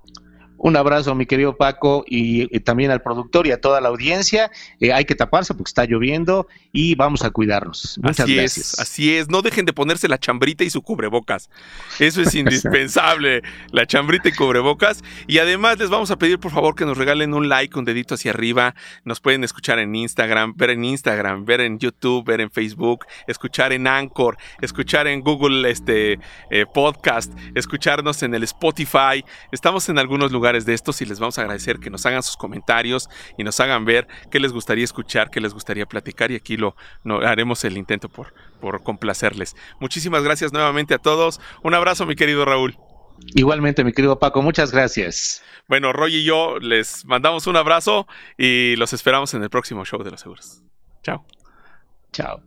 Un 0.57 0.75
abrazo, 0.75 1.13
mi 1.13 1.25
querido 1.25 1.55
Paco, 1.55 2.03
y, 2.07 2.47
también 2.61 2.91
al 2.91 3.01
productor 3.01 3.47
y 3.47 3.51
a 3.51 3.61
toda 3.61 3.79
la 3.79 3.89
audiencia. 3.89 4.51
Eh, 4.79 4.91
hay 4.91 5.05
que 5.05 5.15
taparse 5.15 5.53
porque 5.53 5.69
está 5.69 5.85
lloviendo 5.85 6.47
y 6.71 6.95
vamos 6.95 7.23
a 7.23 7.29
cuidarnos. 7.29 7.99
Muchas 8.01 8.21
así 8.21 8.35
gracias. 8.35 8.73
Es, 8.73 8.79
así 8.79 9.15
es. 9.15 9.29
No 9.29 9.41
dejen 9.41 9.65
de 9.65 9.73
ponerse 9.73 10.07
la 10.07 10.17
chambrita 10.17 10.63
y 10.63 10.69
su 10.69 10.81
cubrebocas. 10.81 11.49
Eso 11.99 12.21
es 12.21 12.33
indispensable. 12.35 13.43
la 13.71 13.85
chambrita 13.85 14.29
y 14.29 14.31
cubrebocas. 14.31 15.03
Y 15.27 15.37
además 15.37 15.77
les 15.77 15.89
vamos 15.89 16.09
a 16.09 16.17
pedir, 16.17 16.39
por 16.39 16.51
favor, 16.51 16.75
que 16.75 16.85
nos 16.85 16.97
regalen 16.97 17.33
un 17.33 17.49
like, 17.49 17.77
un 17.77 17.85
dedito 17.85 18.15
hacia 18.15 18.31
arriba. 18.31 18.73
Nos 19.03 19.19
pueden 19.19 19.43
escuchar 19.43 19.77
en 19.79 19.93
Instagram, 19.95 20.53
ver 20.55 20.71
en 20.71 20.83
Instagram, 20.83 21.45
ver 21.45 21.61
en 21.61 21.77
YouTube, 21.77 22.25
ver 22.25 22.41
en 22.41 22.49
Facebook, 22.49 23.05
escuchar 23.27 23.73
en 23.73 23.85
Anchor, 23.85 24.37
escuchar 24.61 25.07
en 25.07 25.21
Google 25.21 25.69
este, 25.69 26.19
eh, 26.49 26.65
Podcast, 26.73 27.31
escucharnos 27.53 28.23
en 28.23 28.33
el 28.33 28.43
Spotify. 28.43 29.23
Estamos 29.51 29.87
en 29.89 29.99
algunos 29.99 30.31
lugares 30.31 30.46
de 30.53 30.73
estos 30.73 31.01
y 31.01 31.05
les 31.05 31.19
vamos 31.19 31.37
a 31.37 31.41
agradecer 31.41 31.79
que 31.79 31.89
nos 31.89 32.05
hagan 32.05 32.23
sus 32.23 32.37
comentarios 32.37 33.09
y 33.37 33.43
nos 33.43 33.59
hagan 33.59 33.85
ver 33.85 34.07
qué 34.31 34.39
les 34.39 34.53
gustaría 34.53 34.83
escuchar, 34.83 35.29
qué 35.29 35.41
les 35.41 35.53
gustaría 35.53 35.85
platicar 35.85 36.31
y 36.31 36.35
aquí 36.35 36.57
lo 36.57 36.75
haremos 37.23 37.63
el 37.65 37.77
intento 37.77 38.09
por, 38.09 38.33
por 38.59 38.83
complacerles. 38.83 39.55
Muchísimas 39.79 40.23
gracias 40.23 40.53
nuevamente 40.53 40.93
a 40.93 40.97
todos. 40.97 41.39
Un 41.63 41.73
abrazo, 41.73 42.05
mi 42.05 42.15
querido 42.15 42.45
Raúl. 42.45 42.77
Igualmente, 43.35 43.83
mi 43.83 43.93
querido 43.93 44.19
Paco, 44.19 44.41
muchas 44.41 44.71
gracias. 44.71 45.43
Bueno, 45.67 45.91
Roy 45.91 46.17
y 46.17 46.23
yo 46.23 46.59
les 46.59 47.03
mandamos 47.05 47.47
un 47.47 47.57
abrazo 47.57 48.07
y 48.37 48.75
los 48.77 48.93
esperamos 48.93 49.33
en 49.33 49.43
el 49.43 49.49
próximo 49.49 49.85
show 49.85 50.03
de 50.03 50.11
los 50.11 50.21
seguros. 50.21 50.61
Chao. 51.03 51.25
Chao. 52.11 52.46